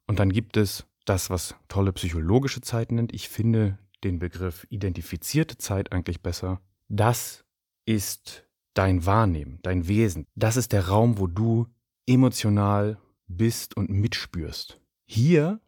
Und 0.05 0.19
dann 0.19 0.31
gibt 0.31 0.55
es 0.55 0.85
das, 1.05 1.31
was 1.31 1.55
tolle 1.67 1.93
psychologische 1.93 2.61
Zeit 2.61 2.91
nennt. 2.91 3.11
Ich 3.11 3.27
finde 3.27 3.79
den 4.03 4.19
Begriff 4.19 4.67
identifizierte 4.69 5.57
Zeit 5.57 5.91
eigentlich 5.91 6.21
besser. 6.21 6.61
Das 6.89 7.43
ist 7.85 8.45
dein 8.73 9.05
Wahrnehmen, 9.05 9.59
dein 9.63 9.87
Wesen. 9.87 10.27
Das 10.35 10.57
ist 10.57 10.71
der 10.71 10.87
Raum, 10.87 11.17
wo 11.17 11.27
du 11.27 11.67
emotional 12.05 12.97
bist 13.27 13.75
und 13.77 13.89
mitspürst. 13.89 14.79
Hier 15.05 15.61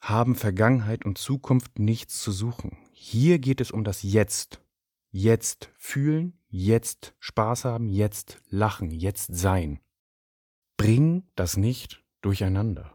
haben 0.00 0.34
Vergangenheit 0.34 1.04
und 1.04 1.18
Zukunft 1.18 1.78
nichts 1.78 2.20
zu 2.22 2.32
suchen. 2.32 2.78
Hier 2.92 3.38
geht 3.38 3.60
es 3.60 3.70
um 3.70 3.84
das 3.84 4.02
Jetzt. 4.02 4.62
Jetzt 5.10 5.70
fühlen, 5.76 6.38
jetzt 6.48 7.14
Spaß 7.18 7.64
haben, 7.64 7.88
jetzt 7.88 8.40
lachen, 8.48 8.90
jetzt 8.90 9.34
sein. 9.34 9.80
Bring 10.76 11.24
das 11.34 11.56
nicht 11.56 12.04
durcheinander. 12.20 12.92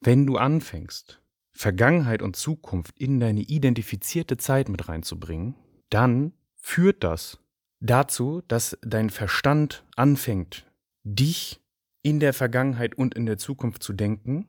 Wenn 0.00 0.26
du 0.26 0.36
anfängst, 0.36 1.20
Vergangenheit 1.52 2.22
und 2.22 2.36
Zukunft 2.36 2.98
in 2.98 3.20
deine 3.20 3.42
identifizierte 3.42 4.36
Zeit 4.36 4.68
mit 4.68 4.88
reinzubringen, 4.88 5.54
dann 5.90 6.32
führt 6.54 7.04
das 7.04 7.41
dazu, 7.82 8.42
dass 8.48 8.78
dein 8.82 9.10
Verstand 9.10 9.84
anfängt, 9.96 10.70
dich 11.04 11.60
in 12.02 12.20
der 12.20 12.32
Vergangenheit 12.32 12.94
und 12.94 13.14
in 13.14 13.26
der 13.26 13.38
Zukunft 13.38 13.82
zu 13.82 13.92
denken 13.92 14.48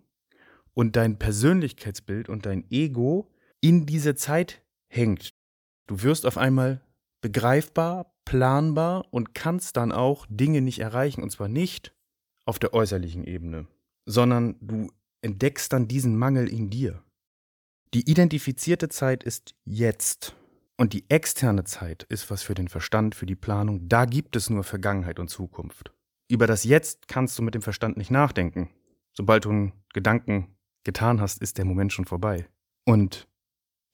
und 0.73 0.95
dein 0.95 1.19
Persönlichkeitsbild 1.19 2.29
und 2.29 2.45
dein 2.45 2.69
Ego 2.71 3.29
in 3.61 3.85
diese 3.85 4.15
Zeit 4.15 4.61
hängt. 4.87 5.33
Du 5.87 6.01
wirst 6.01 6.25
auf 6.25 6.37
einmal 6.37 6.81
begreifbar, 7.21 8.13
planbar 8.25 9.05
und 9.11 9.33
kannst 9.33 9.77
dann 9.77 9.91
auch 9.91 10.25
Dinge 10.29 10.61
nicht 10.61 10.79
erreichen. 10.79 11.23
Und 11.23 11.31
zwar 11.31 11.47
nicht 11.47 11.93
auf 12.45 12.59
der 12.59 12.73
äußerlichen 12.73 13.23
Ebene, 13.25 13.67
sondern 14.05 14.55
du 14.61 14.89
entdeckst 15.21 15.71
dann 15.71 15.87
diesen 15.87 16.17
Mangel 16.17 16.47
in 16.47 16.69
dir. 16.69 17.03
Die 17.93 18.09
identifizierte 18.09 18.89
Zeit 18.89 19.23
ist 19.23 19.55
jetzt. 19.65 20.35
Und 20.77 20.93
die 20.93 21.09
externe 21.09 21.63
Zeit 21.65 22.03
ist 22.03 22.29
was 22.31 22.41
für 22.41 22.55
den 22.55 22.67
Verstand, 22.67 23.15
für 23.15 23.25
die 23.25 23.35
Planung. 23.35 23.87
Da 23.87 24.05
gibt 24.05 24.35
es 24.35 24.49
nur 24.49 24.63
Vergangenheit 24.63 25.19
und 25.19 25.29
Zukunft. 25.29 25.93
Über 26.27 26.47
das 26.47 26.63
Jetzt 26.63 27.07
kannst 27.07 27.37
du 27.37 27.43
mit 27.43 27.53
dem 27.53 27.61
Verstand 27.61 27.97
nicht 27.97 28.09
nachdenken. 28.09 28.69
Sobald 29.13 29.45
du 29.45 29.49
einen 29.49 29.73
Gedanken 29.93 30.55
getan 30.83 31.21
hast, 31.21 31.41
ist 31.41 31.57
der 31.57 31.65
Moment 31.65 31.93
schon 31.93 32.05
vorbei. 32.05 32.47
Und 32.85 33.27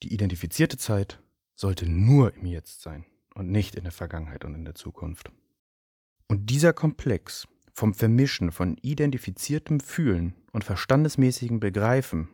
die 0.02 0.14
identifizierte 0.14 0.78
Zeit 0.78 1.22
sollte 1.54 1.86
nur 1.86 2.34
im 2.34 2.46
Jetzt 2.46 2.80
sein 2.80 3.04
und 3.34 3.50
nicht 3.50 3.74
in 3.74 3.84
der 3.84 3.92
Vergangenheit 3.92 4.44
und 4.44 4.54
in 4.54 4.64
der 4.64 4.74
Zukunft. 4.74 5.30
Und 6.28 6.48
dieser 6.48 6.72
Komplex 6.72 7.46
vom 7.74 7.92
Vermischen 7.92 8.52
von 8.52 8.78
identifiziertem 8.78 9.80
Fühlen 9.80 10.34
und 10.52 10.64
verstandesmäßigem 10.64 11.60
Begreifen 11.60 12.28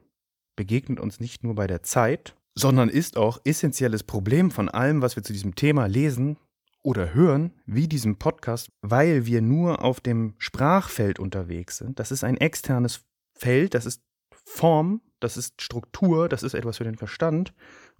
begegnet 0.54 1.00
uns 1.00 1.18
nicht 1.18 1.42
nur 1.42 1.54
bei 1.54 1.66
der 1.66 1.82
Zeit, 1.82 2.35
sondern 2.58 2.88
ist 2.88 3.16
auch 3.16 3.38
essentielles 3.44 4.02
Problem 4.02 4.50
von 4.50 4.68
allem, 4.68 5.02
was 5.02 5.14
wir 5.14 5.22
zu 5.22 5.32
diesem 5.32 5.54
Thema 5.54 5.86
lesen 5.86 6.38
oder 6.82 7.14
hören, 7.14 7.52
wie 7.66 7.86
diesem 7.86 8.16
Podcast, 8.16 8.70
weil 8.80 9.26
wir 9.26 9.42
nur 9.42 9.84
auf 9.84 10.00
dem 10.00 10.34
Sprachfeld 10.38 11.18
unterwegs 11.18 11.78
sind. 11.78 12.00
Das 12.00 12.10
ist 12.10 12.24
ein 12.24 12.38
externes 12.38 13.04
Feld, 13.34 13.74
das 13.74 13.86
ist 13.86 14.02
Form, 14.30 15.02
das 15.20 15.36
ist 15.36 15.60
Struktur, 15.60 16.28
das 16.28 16.42
ist 16.42 16.54
etwas 16.54 16.78
für 16.78 16.84
den 16.84 16.96
Verstand. 16.96 17.52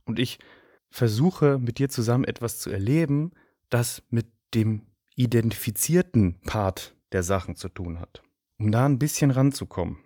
Und 0.05 0.19
ich 0.19 0.38
versuche 0.90 1.59
mit 1.59 1.79
dir 1.79 1.88
zusammen 1.88 2.25
etwas 2.25 2.59
zu 2.59 2.71
erleben, 2.71 3.33
das 3.69 4.03
mit 4.09 4.29
dem 4.55 4.87
identifizierten 5.16 6.40
Part 6.42 6.97
der 7.12 7.23
Sachen 7.23 7.57
zu 7.57 7.69
tun 7.69 8.01
hat. 8.01 8.23
Um 8.59 8.73
da 8.73 8.87
ein 8.87 8.99
bisschen 8.99 9.31
ranzukommen, 9.31 9.99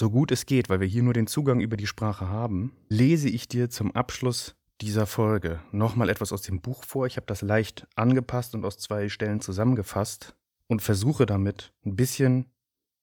so 0.00 0.10
gut 0.10 0.32
es 0.32 0.46
geht, 0.46 0.70
weil 0.70 0.80
wir 0.80 0.86
hier 0.88 1.02
nur 1.02 1.12
den 1.12 1.26
Zugang 1.26 1.60
über 1.60 1.76
die 1.76 1.86
Sprache 1.86 2.28
haben, 2.28 2.72
lese 2.88 3.28
ich 3.28 3.48
dir 3.48 3.68
zum 3.68 3.94
Abschluss 3.94 4.56
dieser 4.80 5.06
Folge 5.06 5.60
nochmal 5.72 6.08
etwas 6.08 6.32
aus 6.32 6.40
dem 6.40 6.62
Buch 6.62 6.84
vor. 6.84 7.06
Ich 7.06 7.16
habe 7.16 7.26
das 7.26 7.42
leicht 7.42 7.86
angepasst 7.96 8.54
und 8.54 8.64
aus 8.64 8.78
zwei 8.78 9.10
Stellen 9.10 9.42
zusammengefasst 9.42 10.34
und 10.68 10.80
versuche 10.80 11.26
damit 11.26 11.74
ein 11.84 11.96
bisschen 11.96 12.46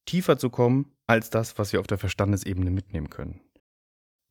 tiefer 0.06 0.40
zu 0.40 0.50
kommen 0.50 0.92
als 1.06 1.30
das, 1.30 1.60
was 1.60 1.72
wir 1.72 1.80
auf 1.80 1.88
der 1.88 2.00
Verstandesebene 2.00 2.72
mitnehmen 2.72 3.12
können. 3.12 3.42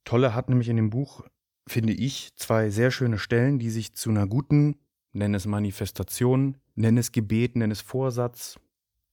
Tolle 0.05 0.35
hat 0.35 0.49
nämlich 0.49 0.69
in 0.69 0.77
dem 0.77 0.91
Buch, 0.91 1.25
finde 1.69 1.93
ich, 1.93 2.35
zwei 2.35 2.71
sehr 2.71 2.91
schöne 2.91 3.19
Stellen, 3.19 3.61
die 3.61 3.71
sich 3.71 3.95
zu 3.95 4.11
einer 4.11 4.27
guten, 4.27 4.75
nenn 5.13 5.35
es 5.35 5.47
Manifestation, 5.47 6.57
nenn 6.75 6.99
es 6.99 7.13
Gebet, 7.13 7.55
nenn 7.55 7.71
es 7.71 7.81
Vorsatz, 7.81 8.59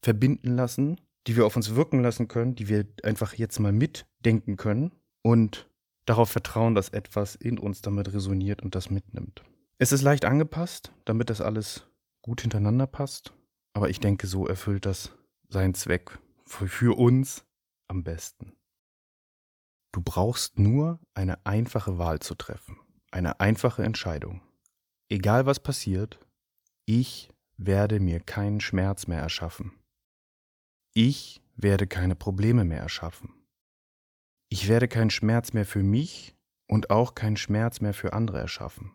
verbinden 0.01 0.55
lassen, 0.55 0.99
die 1.27 1.35
wir 1.35 1.45
auf 1.45 1.55
uns 1.55 1.75
wirken 1.75 2.01
lassen 2.01 2.27
können, 2.27 2.55
die 2.55 2.67
wir 2.67 2.85
einfach 3.03 3.33
jetzt 3.33 3.59
mal 3.59 3.71
mitdenken 3.71 4.57
können 4.57 4.91
und 5.21 5.69
darauf 6.05 6.29
vertrauen, 6.29 6.75
dass 6.75 6.89
etwas 6.89 7.35
in 7.35 7.57
uns 7.57 7.81
damit 7.81 8.13
resoniert 8.13 8.61
und 8.61 8.75
das 8.75 8.89
mitnimmt. 8.89 9.43
Es 9.77 9.91
ist 9.91 10.01
leicht 10.01 10.25
angepasst, 10.25 10.91
damit 11.05 11.29
das 11.29 11.41
alles 11.41 11.87
gut 12.21 12.41
hintereinander 12.41 12.87
passt, 12.87 13.33
aber 13.73 13.89
ich 13.89 13.99
denke, 13.99 14.27
so 14.27 14.47
erfüllt 14.47 14.85
das 14.85 15.11
seinen 15.49 15.73
Zweck 15.73 16.19
für 16.45 16.97
uns 16.97 17.45
am 17.87 18.03
besten. 18.03 18.53
Du 19.91 20.01
brauchst 20.01 20.57
nur 20.57 20.99
eine 21.13 21.45
einfache 21.45 21.97
Wahl 21.97 22.19
zu 22.19 22.35
treffen, 22.35 22.79
eine 23.11 23.39
einfache 23.39 23.83
Entscheidung. 23.83 24.41
Egal 25.09 25.45
was 25.45 25.59
passiert, 25.59 26.19
ich 26.85 27.29
werde 27.57 27.99
mir 27.99 28.19
keinen 28.19 28.59
Schmerz 28.59 29.07
mehr 29.07 29.19
erschaffen. 29.19 29.73
Ich 30.95 31.41
werde 31.55 31.87
keine 31.87 32.15
Probleme 32.15 32.65
mehr 32.65 32.81
erschaffen. 32.81 33.33
Ich 34.49 34.67
werde 34.67 34.87
keinen 34.87 35.09
Schmerz 35.09 35.53
mehr 35.53 35.65
für 35.65 35.81
mich 35.81 36.35
und 36.67 36.91
auch 36.91 37.15
keinen 37.15 37.37
Schmerz 37.37 37.81
mehr 37.81 37.95
für 37.95 38.13
andere 38.13 38.39
erschaffen. 38.39 38.91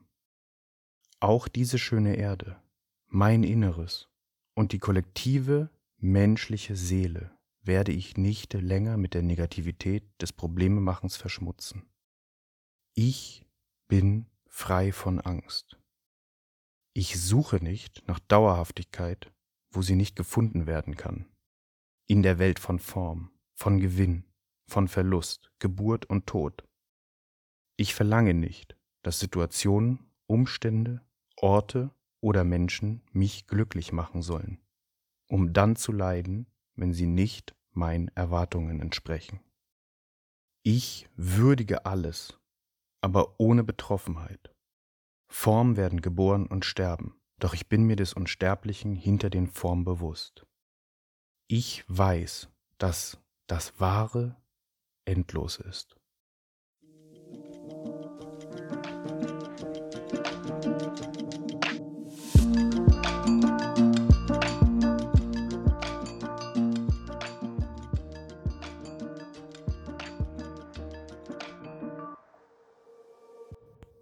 Auch 1.19 1.49
diese 1.49 1.77
schöne 1.77 2.15
Erde, 2.15 2.63
mein 3.09 3.43
Inneres 3.43 4.09
und 4.55 4.71
die 4.71 4.79
kollektive 4.79 5.71
menschliche 5.97 6.77
Seele 6.77 7.37
werde 7.63 7.91
ich 7.91 8.17
nicht 8.17 8.55
länger 8.55 8.97
mit 8.97 9.15
der 9.15 9.23
Negativität 9.23 10.05
des 10.23 10.33
Problememachens 10.33 11.17
verschmutzen. 11.17 11.91
Ich 12.95 13.45
bin 13.89 14.27
frei 14.47 14.93
von 14.93 15.21
Angst. 15.21 15.81
Ich 16.93 17.21
suche 17.21 17.57
nicht 17.57 18.07
nach 18.07 18.21
Dauerhaftigkeit, 18.21 19.33
wo 19.73 19.83
sie 19.83 19.97
nicht 19.97 20.15
gefunden 20.15 20.67
werden 20.67 20.97
kann. 20.97 21.27
In 22.11 22.23
der 22.23 22.39
Welt 22.39 22.59
von 22.59 22.79
Form, 22.79 23.31
von 23.53 23.81
Gewinn, 23.81 24.25
von 24.67 24.89
Verlust, 24.89 25.53
Geburt 25.59 26.07
und 26.07 26.27
Tod. 26.27 26.67
Ich 27.77 27.95
verlange 27.95 28.33
nicht, 28.33 28.79
dass 29.03 29.21
Situationen, 29.21 30.11
Umstände, 30.27 31.03
Orte 31.37 31.91
oder 32.23 32.45
Menschen 32.45 33.03
mich 33.13 33.47
glücklich 33.47 33.93
machen 33.93 34.23
sollen, 34.23 34.59
um 35.29 35.53
dann 35.53 35.77
zu 35.77 35.93
leiden, 35.93 36.47
wenn 36.77 36.95
sie 36.95 37.07
nicht 37.07 37.55
meinen 37.73 38.09
Erwartungen 38.15 38.81
entsprechen. 38.81 39.41
Ich 40.63 41.11
würdige 41.15 41.85
alles, 41.85 42.39
aber 43.03 43.39
ohne 43.39 43.65
Betroffenheit. 43.65 44.55
Formen 45.31 45.77
werden 45.77 46.01
geboren 46.01 46.47
und 46.47 46.65
sterben, 46.65 47.21
doch 47.39 47.53
ich 47.53 47.69
bin 47.69 47.85
mir 47.85 47.97
des 47.97 48.15
Unsterblichen 48.15 48.95
hinter 48.95 49.29
den 49.29 49.47
Formen 49.47 49.85
bewusst. 49.85 50.47
Ich 51.51 51.83
weiß, 51.89 52.51
dass 52.77 53.17
das 53.47 53.81
Wahre 53.81 54.37
endlos 55.07 55.57
ist. 55.57 55.97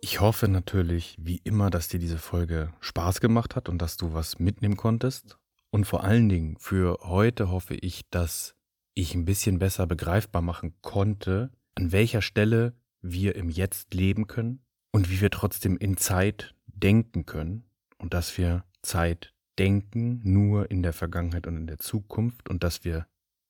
Ich 0.00 0.20
hoffe 0.20 0.48
natürlich, 0.48 1.14
wie 1.20 1.40
immer, 1.44 1.70
dass 1.70 1.86
dir 1.86 2.00
diese 2.00 2.18
Folge 2.18 2.72
Spaß 2.80 3.20
gemacht 3.20 3.54
hat 3.54 3.68
und 3.68 3.78
dass 3.78 3.96
du 3.96 4.12
was 4.14 4.40
mitnehmen 4.40 4.76
konntest. 4.76 5.38
Und 5.70 5.84
vor 5.86 6.04
allen 6.04 6.28
Dingen 6.28 6.56
für 6.58 6.98
heute 7.02 7.50
hoffe 7.50 7.74
ich, 7.74 8.08
dass 8.10 8.54
ich 8.94 9.14
ein 9.14 9.24
bisschen 9.24 9.58
besser 9.58 9.86
begreifbar 9.86 10.42
machen 10.42 10.74
konnte, 10.80 11.50
an 11.74 11.92
welcher 11.92 12.22
Stelle 12.22 12.74
wir 13.02 13.36
im 13.36 13.50
Jetzt 13.50 13.94
leben 13.94 14.26
können 14.26 14.64
und 14.92 15.10
wie 15.10 15.20
wir 15.20 15.30
trotzdem 15.30 15.76
in 15.76 15.96
Zeit 15.96 16.54
denken 16.66 17.26
können 17.26 17.64
und 17.98 18.14
dass 18.14 18.38
wir 18.38 18.64
Zeit 18.82 19.34
denken 19.58 20.20
nur 20.24 20.70
in 20.70 20.82
der 20.82 20.92
Vergangenheit 20.92 21.46
und 21.46 21.56
in 21.56 21.66
der 21.66 21.78
Zukunft 21.78 22.48
und 22.48 22.62
dass 22.62 22.84
wir 22.84 23.06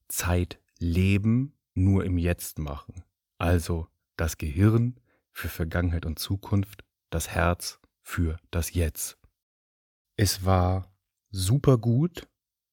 Zeit 0.09 0.61
leben 0.79 1.55
nur 1.75 2.05
im 2.05 2.19
Jetzt 2.19 2.59
machen. 2.59 3.05
Also 3.39 3.89
das 4.17 4.39
Gehirn 4.39 4.99
für 5.33 5.49
Vergangenheit 5.49 6.07
und 6.07 6.19
Zukunft, 6.19 6.85
das 7.11 7.29
Herz 7.29 7.81
für 8.03 8.39
das 8.51 8.73
Jetzt. 8.73 9.19
Es 10.17 10.45
war 10.45 10.91
super 11.37 11.79
gut, 11.79 12.27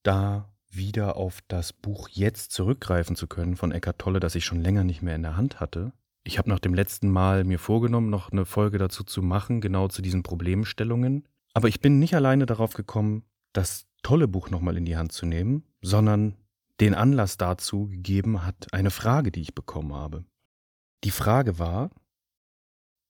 da 0.04 0.50
wieder 0.70 1.18
auf 1.18 1.40
das 1.48 1.74
Buch 1.74 2.10
Jetzt 2.10 2.52
zurückgreifen 2.52 3.16
zu 3.16 3.28
können 3.28 3.56
von 3.56 3.72
Eckart 3.72 4.00
Tolle, 4.00 4.20
das 4.20 4.36
ich 4.36 4.46
schon 4.46 4.62
länger 4.62 4.84
nicht 4.84 5.02
mehr 5.02 5.16
in 5.16 5.22
der 5.22 5.38
Hand 5.38 5.60
hatte. 5.60 5.94
Ich 6.24 6.38
habe 6.38 6.50
nach 6.50 6.60
dem 6.60 6.74
letzten 6.74 7.12
Mal 7.12 7.44
mir 7.44 7.60
vorgenommen, 7.60 8.10
noch 8.10 8.32
eine 8.32 8.46
Folge 8.46 8.78
dazu 8.78 9.04
zu 9.04 9.22
machen, 9.22 9.62
genau 9.62 9.90
zu 9.90 10.02
diesen 10.02 10.24
Problemstellungen. 10.24 11.28
Aber 11.54 11.68
ich 11.68 11.82
bin 11.82 12.00
nicht 12.00 12.16
alleine 12.16 12.46
darauf 12.46 12.74
gekommen, 12.74 13.24
das 13.52 13.86
tolle 14.02 14.28
Buch 14.28 14.50
nochmal 14.50 14.78
in 14.78 14.86
die 14.86 14.98
Hand 14.98 15.12
zu 15.12 15.26
nehmen, 15.26 15.64
sondern 15.82 16.36
den 16.80 16.96
Anlass 16.96 17.38
dazu 17.38 17.88
gegeben 17.88 18.46
hat 18.46 18.74
eine 18.74 18.90
Frage, 18.90 19.32
die 19.32 19.42
ich 19.42 19.54
bekommen 19.54 19.94
habe. 19.94 20.26
Die 21.04 21.12
Frage 21.12 21.60
war, 21.60 21.92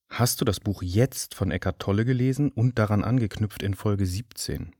Hast 0.10 0.42
du 0.42 0.46
das 0.46 0.60
Buch 0.60 0.84
Jetzt 0.84 1.34
von 1.34 1.50
Eckart 1.50 1.80
Tolle 1.80 2.06
gelesen 2.06 2.52
und 2.52 2.78
daran 2.78 3.04
angeknüpft 3.04 3.64
in 3.64 3.74
Folge 3.74 4.06
17? 4.06 4.76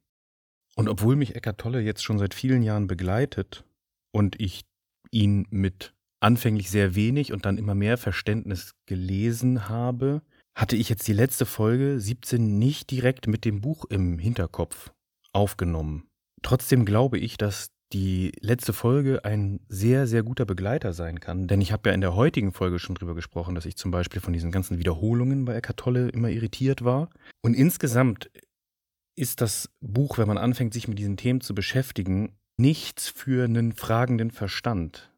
Und 0.76 0.90
obwohl 0.90 1.16
mich 1.16 1.36
Eckart 1.36 1.60
Tolle 1.60 1.82
jetzt 1.82 2.04
schon 2.04 2.20
seit 2.20 2.34
vielen 2.34 2.64
Jahren 2.64 2.88
begleitet 2.88 3.64
und 4.12 4.40
ich 4.40 4.66
ihn 5.12 5.48
mit 5.50 5.94
anfänglich 6.20 6.72
sehr 6.72 6.96
wenig 6.96 7.34
und 7.34 7.46
dann 7.46 7.58
immer 7.58 7.76
mehr 7.76 7.98
Verständnis 7.98 8.74
gelesen 8.86 9.70
habe, 9.70 10.22
hatte 10.56 10.76
ich 10.76 10.90
jetzt 10.90 11.08
die 11.08 11.14
letzte 11.14 11.46
Folge 11.46 12.00
17 12.00 12.58
nicht 12.58 12.90
direkt 12.92 13.28
mit 13.28 13.46
dem 13.46 13.62
Buch 13.62 13.86
im 13.90 14.20
Hinterkopf 14.20 14.92
aufgenommen. 15.34 16.08
Trotzdem 16.42 16.86
glaube 16.86 17.18
ich, 17.18 17.38
dass 17.38 17.72
die 17.92 18.32
letzte 18.40 18.74
Folge 18.74 19.24
ein 19.24 19.60
sehr, 19.68 20.08
sehr 20.08 20.24
guter 20.24 20.46
Begleiter 20.46 20.94
sein 20.94 21.20
kann. 21.20 21.48
Denn 21.48 21.62
ich 21.62 21.72
habe 21.72 21.90
ja 21.90 21.96
in 21.96 22.02
der 22.02 22.16
heutigen 22.16 22.52
Folge 22.52 22.80
schon 22.80 22.96
drüber 22.96 23.14
gesprochen, 23.14 23.54
dass 23.54 23.66
ich 23.66 23.78
zum 23.78 23.92
Beispiel 23.92 24.20
von 24.20 24.34
diesen 24.34 24.52
ganzen 24.52 24.80
Wiederholungen 24.80 25.46
bei 25.46 25.56
Eckart 25.56 25.78
Tolle 25.78 26.10
immer 26.10 26.30
irritiert 26.30 26.84
war. 26.84 27.10
Und 27.42 27.54
insgesamt 27.54 28.32
ist 29.16 29.42
das 29.42 29.70
Buch, 29.82 30.18
wenn 30.18 30.28
man 30.28 30.38
anfängt, 30.38 30.74
sich 30.74 30.88
mit 30.88 31.00
diesen 31.00 31.18
Themen 31.18 31.42
zu 31.42 31.54
beschäftigen, 31.54 32.38
nichts 32.58 33.10
für 33.10 33.46
einen 33.46 33.74
fragenden 33.74 34.32
Verstand. 34.32 35.12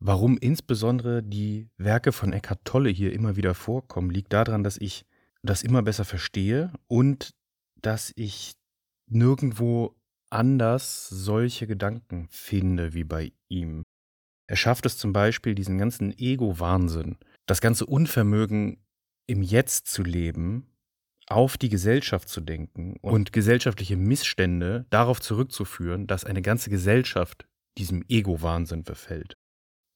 Warum 0.00 0.38
insbesondere 0.38 1.22
die 1.22 1.68
Werke 1.76 2.12
von 2.12 2.32
Eckart 2.32 2.64
Tolle 2.64 2.90
hier 2.90 3.12
immer 3.12 3.36
wieder 3.36 3.54
vorkommen, 3.54 4.10
liegt 4.10 4.32
daran, 4.32 4.62
dass 4.62 4.76
ich 4.76 5.04
das 5.42 5.62
immer 5.62 5.82
besser 5.82 6.04
verstehe 6.04 6.72
und 6.86 7.34
dass 7.80 8.12
ich 8.14 8.54
nirgendwo 9.10 9.96
anders 10.30 11.08
solche 11.08 11.66
Gedanken 11.66 12.28
finde 12.30 12.94
wie 12.94 13.04
bei 13.04 13.32
ihm. 13.48 13.82
Er 14.46 14.56
schafft 14.56 14.86
es 14.86 14.96
zum 14.96 15.12
Beispiel, 15.12 15.54
diesen 15.54 15.78
ganzen 15.78 16.16
Ego-Wahnsinn, 16.16 17.16
das 17.46 17.60
ganze 17.60 17.86
Unvermögen 17.86 18.78
im 19.26 19.42
Jetzt 19.42 19.88
zu 19.88 20.02
leben, 20.02 20.66
auf 21.28 21.58
die 21.58 21.68
Gesellschaft 21.68 22.28
zu 22.28 22.40
denken 22.40 22.96
und 23.02 23.32
gesellschaftliche 23.32 23.96
Missstände 23.96 24.86
darauf 24.90 25.20
zurückzuführen, 25.20 26.06
dass 26.06 26.24
eine 26.24 26.42
ganze 26.42 26.70
Gesellschaft 26.70 27.46
diesem 27.76 28.04
Ego-Wahnsinn 28.08 28.84
verfällt. 28.84 29.36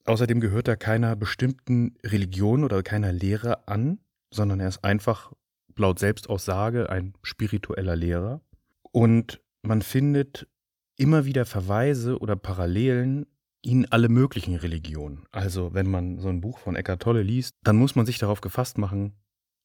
Außerdem 0.05 0.39
gehört 0.39 0.67
er 0.67 0.77
keiner 0.77 1.15
bestimmten 1.15 1.95
Religion 2.03 2.63
oder 2.63 2.83
keiner 2.83 3.11
Lehre 3.11 3.67
an, 3.67 3.99
sondern 4.31 4.59
er 4.59 4.67
ist 4.67 4.83
einfach 4.83 5.31
laut 5.75 5.99
Selbstaussage 5.99 6.89
ein 6.89 7.13
spiritueller 7.23 7.95
Lehrer. 7.95 8.41
Und 8.91 9.41
man 9.61 9.81
findet 9.81 10.47
immer 10.97 11.25
wieder 11.25 11.45
Verweise 11.45 12.19
oder 12.19 12.35
Parallelen 12.35 13.25
in 13.61 13.89
alle 13.91 14.09
möglichen 14.09 14.55
Religionen. 14.55 15.25
Also 15.31 15.73
wenn 15.73 15.89
man 15.89 16.19
so 16.19 16.27
ein 16.27 16.41
Buch 16.41 16.59
von 16.59 16.75
Eckart 16.75 17.01
Tolle 17.01 17.23
liest, 17.23 17.55
dann 17.63 17.77
muss 17.77 17.95
man 17.95 18.05
sich 18.05 18.17
darauf 18.17 18.41
gefasst 18.41 18.77
machen, 18.77 19.13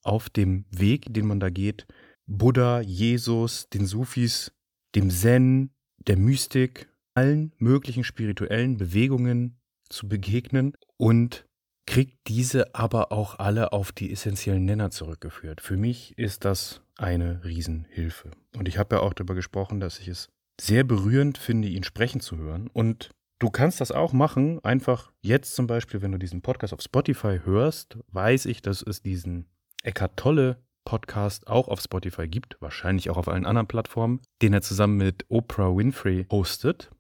auf 0.02 0.30
dem 0.30 0.64
Weg, 0.70 1.06
den 1.08 1.26
man 1.26 1.40
da 1.40 1.50
geht, 1.50 1.86
Buddha, 2.26 2.80
Jesus, 2.80 3.68
den 3.70 3.86
Sufis, 3.86 4.52
dem 4.94 5.10
Zen, 5.10 5.70
der 5.98 6.16
Mystik, 6.16 6.88
allen 7.14 7.52
möglichen 7.58 8.04
spirituellen 8.04 8.76
Bewegungen 8.76 9.58
zu 9.88 10.08
begegnen 10.08 10.74
und 10.96 11.46
kriegt 11.86 12.28
diese 12.28 12.74
aber 12.74 13.12
auch 13.12 13.38
alle 13.38 13.72
auf 13.72 13.92
die 13.92 14.12
essentiellen 14.12 14.66
Nenner 14.66 14.90
zurückgeführt. 14.90 15.62
Für 15.62 15.78
mich 15.78 16.16
ist 16.18 16.44
das 16.44 16.82
eine 16.96 17.42
Riesenhilfe. 17.44 18.30
Und 18.56 18.68
ich 18.68 18.76
habe 18.76 18.96
ja 18.96 19.02
auch 19.02 19.14
darüber 19.14 19.34
gesprochen, 19.34 19.80
dass 19.80 19.98
ich 19.98 20.08
es 20.08 20.28
sehr 20.60 20.84
berührend 20.84 21.38
finde, 21.38 21.68
ihn 21.68 21.84
sprechen 21.84 22.20
zu 22.20 22.36
hören. 22.36 22.68
Und 22.72 23.10
du 23.38 23.48
kannst 23.48 23.80
das 23.80 23.90
auch 23.90 24.12
machen, 24.12 24.62
einfach 24.64 25.12
jetzt 25.22 25.54
zum 25.54 25.66
Beispiel, 25.66 26.02
wenn 26.02 26.12
du 26.12 26.18
diesen 26.18 26.42
Podcast 26.42 26.74
auf 26.74 26.82
Spotify 26.82 27.40
hörst, 27.44 27.98
weiß 28.08 28.46
ich, 28.46 28.60
dass 28.60 28.82
es 28.82 29.00
diesen 29.00 29.46
Eckart 29.82 30.16
Tolle 30.16 30.62
Podcast 30.84 31.46
auch 31.48 31.68
auf 31.68 31.80
Spotify 31.80 32.26
gibt, 32.28 32.56
wahrscheinlich 32.60 33.10
auch 33.10 33.16
auf 33.16 33.28
allen 33.28 33.44
anderen 33.44 33.68
Plattformen, 33.68 34.20
den 34.40 34.54
er 34.54 34.62
zusammen 34.62 34.96
mit 34.96 35.26
Oprah 35.28 35.76
Winfrey 35.76 36.26
hostet. 36.30 36.90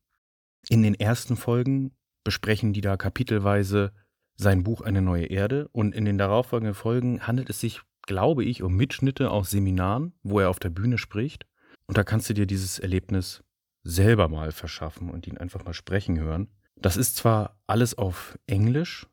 In 0.68 0.82
den 0.82 0.94
ersten 0.94 1.36
Folgen 1.36 1.92
besprechen 2.24 2.72
die 2.72 2.82
da 2.82 2.96
kapitelweise 2.96 3.92
sein 4.36 4.62
Buch 4.62 4.82
Eine 4.82 5.02
neue 5.02 5.26
Erde 5.26 5.68
und 5.72 5.94
in 5.94 6.04
den 6.04 6.18
darauffolgenden 6.18 6.74
Folgen 6.74 7.26
handelt 7.26 7.48
es 7.50 7.60
sich 7.60 7.80
glaube 8.08 8.42
ich, 8.42 8.62
um 8.62 8.74
Mitschnitte 8.74 9.30
aus 9.30 9.50
Seminaren, 9.50 10.14
wo 10.22 10.40
er 10.40 10.48
auf 10.48 10.58
der 10.58 10.70
Bühne 10.70 10.98
spricht. 10.98 11.46
Und 11.86 11.98
da 11.98 12.04
kannst 12.04 12.28
du 12.28 12.34
dir 12.34 12.46
dieses 12.46 12.78
Erlebnis 12.78 13.44
selber 13.84 14.28
mal 14.28 14.50
verschaffen 14.50 15.10
und 15.10 15.26
ihn 15.26 15.38
einfach 15.38 15.64
mal 15.64 15.74
sprechen 15.74 16.18
hören. 16.18 16.48
Das 16.74 16.96
ist 16.96 17.16
zwar 17.16 17.60
alles 17.66 17.96
auf 17.96 18.38
Englisch, 18.46 19.06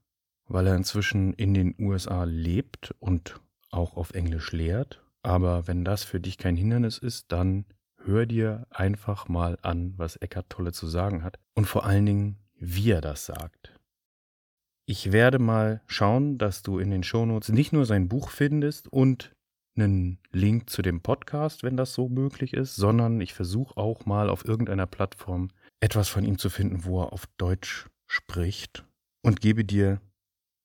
weil 0.47 0.67
er 0.67 0.75
inzwischen 0.75 1.33
in 1.33 1.53
den 1.53 1.75
USA 1.77 2.23
lebt 2.23 2.95
und 2.99 3.39
auch 3.75 3.97
auf 3.97 4.11
Englisch 4.11 4.51
lehrt, 4.51 5.03
aber 5.21 5.67
wenn 5.67 5.83
das 5.83 6.03
für 6.03 6.19
dich 6.19 6.37
kein 6.37 6.55
Hindernis 6.55 6.97
ist, 6.97 7.31
dann 7.31 7.65
hör 8.03 8.25
dir 8.25 8.67
einfach 8.69 9.27
mal 9.27 9.57
an, 9.61 9.93
was 9.97 10.15
Eckart 10.15 10.49
Tolle 10.49 10.71
zu 10.71 10.87
sagen 10.87 11.23
hat. 11.23 11.39
Und 11.55 11.65
vor 11.65 11.85
allen 11.85 12.05
Dingen 12.05 12.37
wie 12.57 12.91
er 12.91 13.01
das 13.01 13.25
sagt. 13.25 13.73
Ich 14.87 15.11
werde 15.11 15.39
mal 15.39 15.81
schauen, 15.87 16.37
dass 16.37 16.61
du 16.61 16.79
in 16.79 16.91
den 16.91 17.03
Shownotes 17.03 17.49
nicht 17.49 17.73
nur 17.73 17.85
sein 17.85 18.07
Buch 18.07 18.29
findest 18.29 18.87
und 18.87 19.35
einen 19.75 20.19
Link 20.31 20.69
zu 20.69 20.81
dem 20.81 21.01
Podcast, 21.01 21.63
wenn 21.63 21.75
das 21.75 21.93
so 21.93 22.07
möglich 22.07 22.53
ist, 22.53 22.75
sondern 22.75 23.19
ich 23.19 23.33
versuche 23.33 23.75
auch 23.77 24.05
mal 24.05 24.29
auf 24.29 24.45
irgendeiner 24.45 24.87
Plattform 24.87 25.49
etwas 25.81 26.07
von 26.07 26.23
ihm 26.23 26.37
zu 26.37 26.49
finden, 26.49 26.85
wo 26.85 27.01
er 27.01 27.11
auf 27.11 27.25
Deutsch 27.37 27.87
spricht 28.07 28.85
und 29.21 29.41
gebe 29.41 29.65
dir 29.65 29.99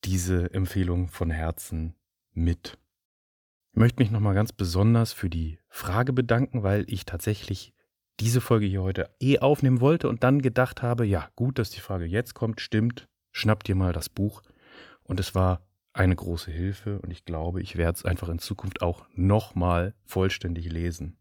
diese 0.05 0.53
Empfehlung 0.55 1.09
von 1.09 1.31
Herzen 1.31 1.94
mit. 2.33 2.79
Ich 3.72 3.78
möchte 3.78 4.02
mich 4.02 4.11
nochmal 4.11 4.35
ganz 4.35 4.52
besonders 4.52 5.12
für 5.12 5.30
die 5.30 5.59
Frage 5.68 6.12
bedanken, 6.12 6.62
weil 6.64 6.85
ich 6.88 7.04
tatsächlich 7.04 7.72
diese 8.18 8.40
Folge 8.40 8.66
hier 8.66 8.83
heute 8.83 9.11
eh 9.20 9.38
aufnehmen 9.38 9.80
wollte 9.80 10.09
und 10.09 10.24
dann 10.24 10.42
gedacht 10.42 10.83
habe, 10.83 11.06
ja, 11.06 11.28
gut, 11.37 11.59
dass 11.59 11.70
die 11.70 11.80
Frage 11.80 12.04
jetzt 12.04 12.35
kommt, 12.35 12.61
stimmt, 12.61 13.09
schnapp 13.33 13.62
dir 13.64 13.76
mal 13.76 13.92
das 13.92 14.09
Buch. 14.09 14.42
Und 15.04 15.20
es 15.20 15.35
war 15.35 15.64
eine 15.92 16.16
große 16.16 16.50
Hilfe 16.50 17.00
und 17.00 17.11
ich 17.11 17.24
glaube, 17.24 17.62
ich 17.62 17.76
werde 17.76 17.96
es 17.96 18.04
einfach 18.04 18.28
in 18.28 18.40
Zukunft 18.40 18.83
auch 18.83 19.06
nochmal 19.14 19.94
vollständig 20.04 20.70
lesen. 20.70 21.16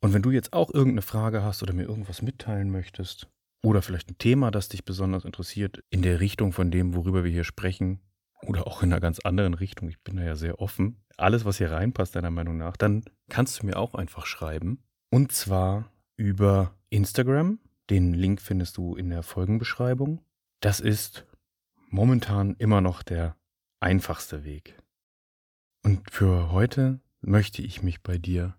Und 0.00 0.12
wenn 0.12 0.22
du 0.22 0.30
jetzt 0.30 0.52
auch 0.52 0.72
irgendeine 0.72 1.02
Frage 1.02 1.42
hast 1.42 1.62
oder 1.62 1.72
mir 1.72 1.84
irgendwas 1.84 2.20
mitteilen 2.20 2.70
möchtest 2.70 3.28
oder 3.62 3.80
vielleicht 3.80 4.10
ein 4.10 4.18
Thema, 4.18 4.50
das 4.50 4.68
dich 4.68 4.84
besonders 4.84 5.24
interessiert, 5.24 5.84
in 5.88 6.02
der 6.02 6.20
Richtung 6.20 6.52
von 6.52 6.70
dem, 6.70 6.94
worüber 6.94 7.22
wir 7.22 7.30
hier 7.30 7.44
sprechen 7.44 8.00
oder 8.46 8.66
auch 8.66 8.82
in 8.82 8.92
einer 8.92 9.00
ganz 9.00 9.20
anderen 9.20 9.54
Richtung, 9.54 9.88
ich 9.88 10.00
bin 10.00 10.16
da 10.16 10.22
ja 10.22 10.36
sehr 10.36 10.60
offen, 10.60 11.02
alles, 11.16 11.44
was 11.44 11.58
hier 11.58 11.70
reinpasst, 11.70 12.16
deiner 12.16 12.30
Meinung 12.30 12.56
nach, 12.56 12.76
dann 12.76 13.04
kannst 13.28 13.60
du 13.60 13.66
mir 13.66 13.76
auch 13.76 13.94
einfach 13.94 14.26
schreiben. 14.26 14.82
Und 15.10 15.32
zwar 15.32 15.92
über 16.16 16.74
Instagram. 16.90 17.58
Den 17.88 18.14
Link 18.14 18.40
findest 18.40 18.76
du 18.76 18.94
in 18.94 19.10
der 19.10 19.22
Folgenbeschreibung. 19.22 20.24
Das 20.60 20.80
ist 20.80 21.26
momentan 21.88 22.54
immer 22.56 22.80
noch 22.80 23.02
der 23.02 23.36
einfachste 23.80 24.44
Weg. 24.44 24.78
Und 25.82 26.10
für 26.10 26.52
heute 26.52 27.00
möchte 27.20 27.62
ich 27.62 27.82
mich 27.82 28.02
bei 28.02 28.18
dir 28.18 28.56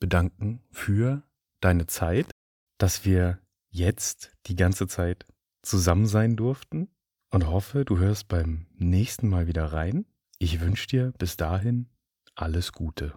bedanken 0.00 0.62
für 0.70 1.22
deine 1.60 1.86
Zeit, 1.86 2.30
dass 2.78 3.04
wir 3.04 3.38
jetzt 3.70 4.32
die 4.46 4.56
ganze 4.56 4.86
Zeit 4.86 5.26
zusammen 5.62 6.06
sein 6.06 6.36
durften 6.36 6.88
und 7.36 7.48
hoffe, 7.48 7.84
du 7.84 7.98
hörst 7.98 8.28
beim 8.28 8.64
nächsten 8.78 9.28
Mal 9.28 9.46
wieder 9.46 9.66
rein. 9.66 10.06
Ich 10.38 10.62
wünsche 10.62 10.86
dir 10.86 11.12
bis 11.18 11.36
dahin 11.36 11.90
alles 12.34 12.72
Gute. 12.72 13.12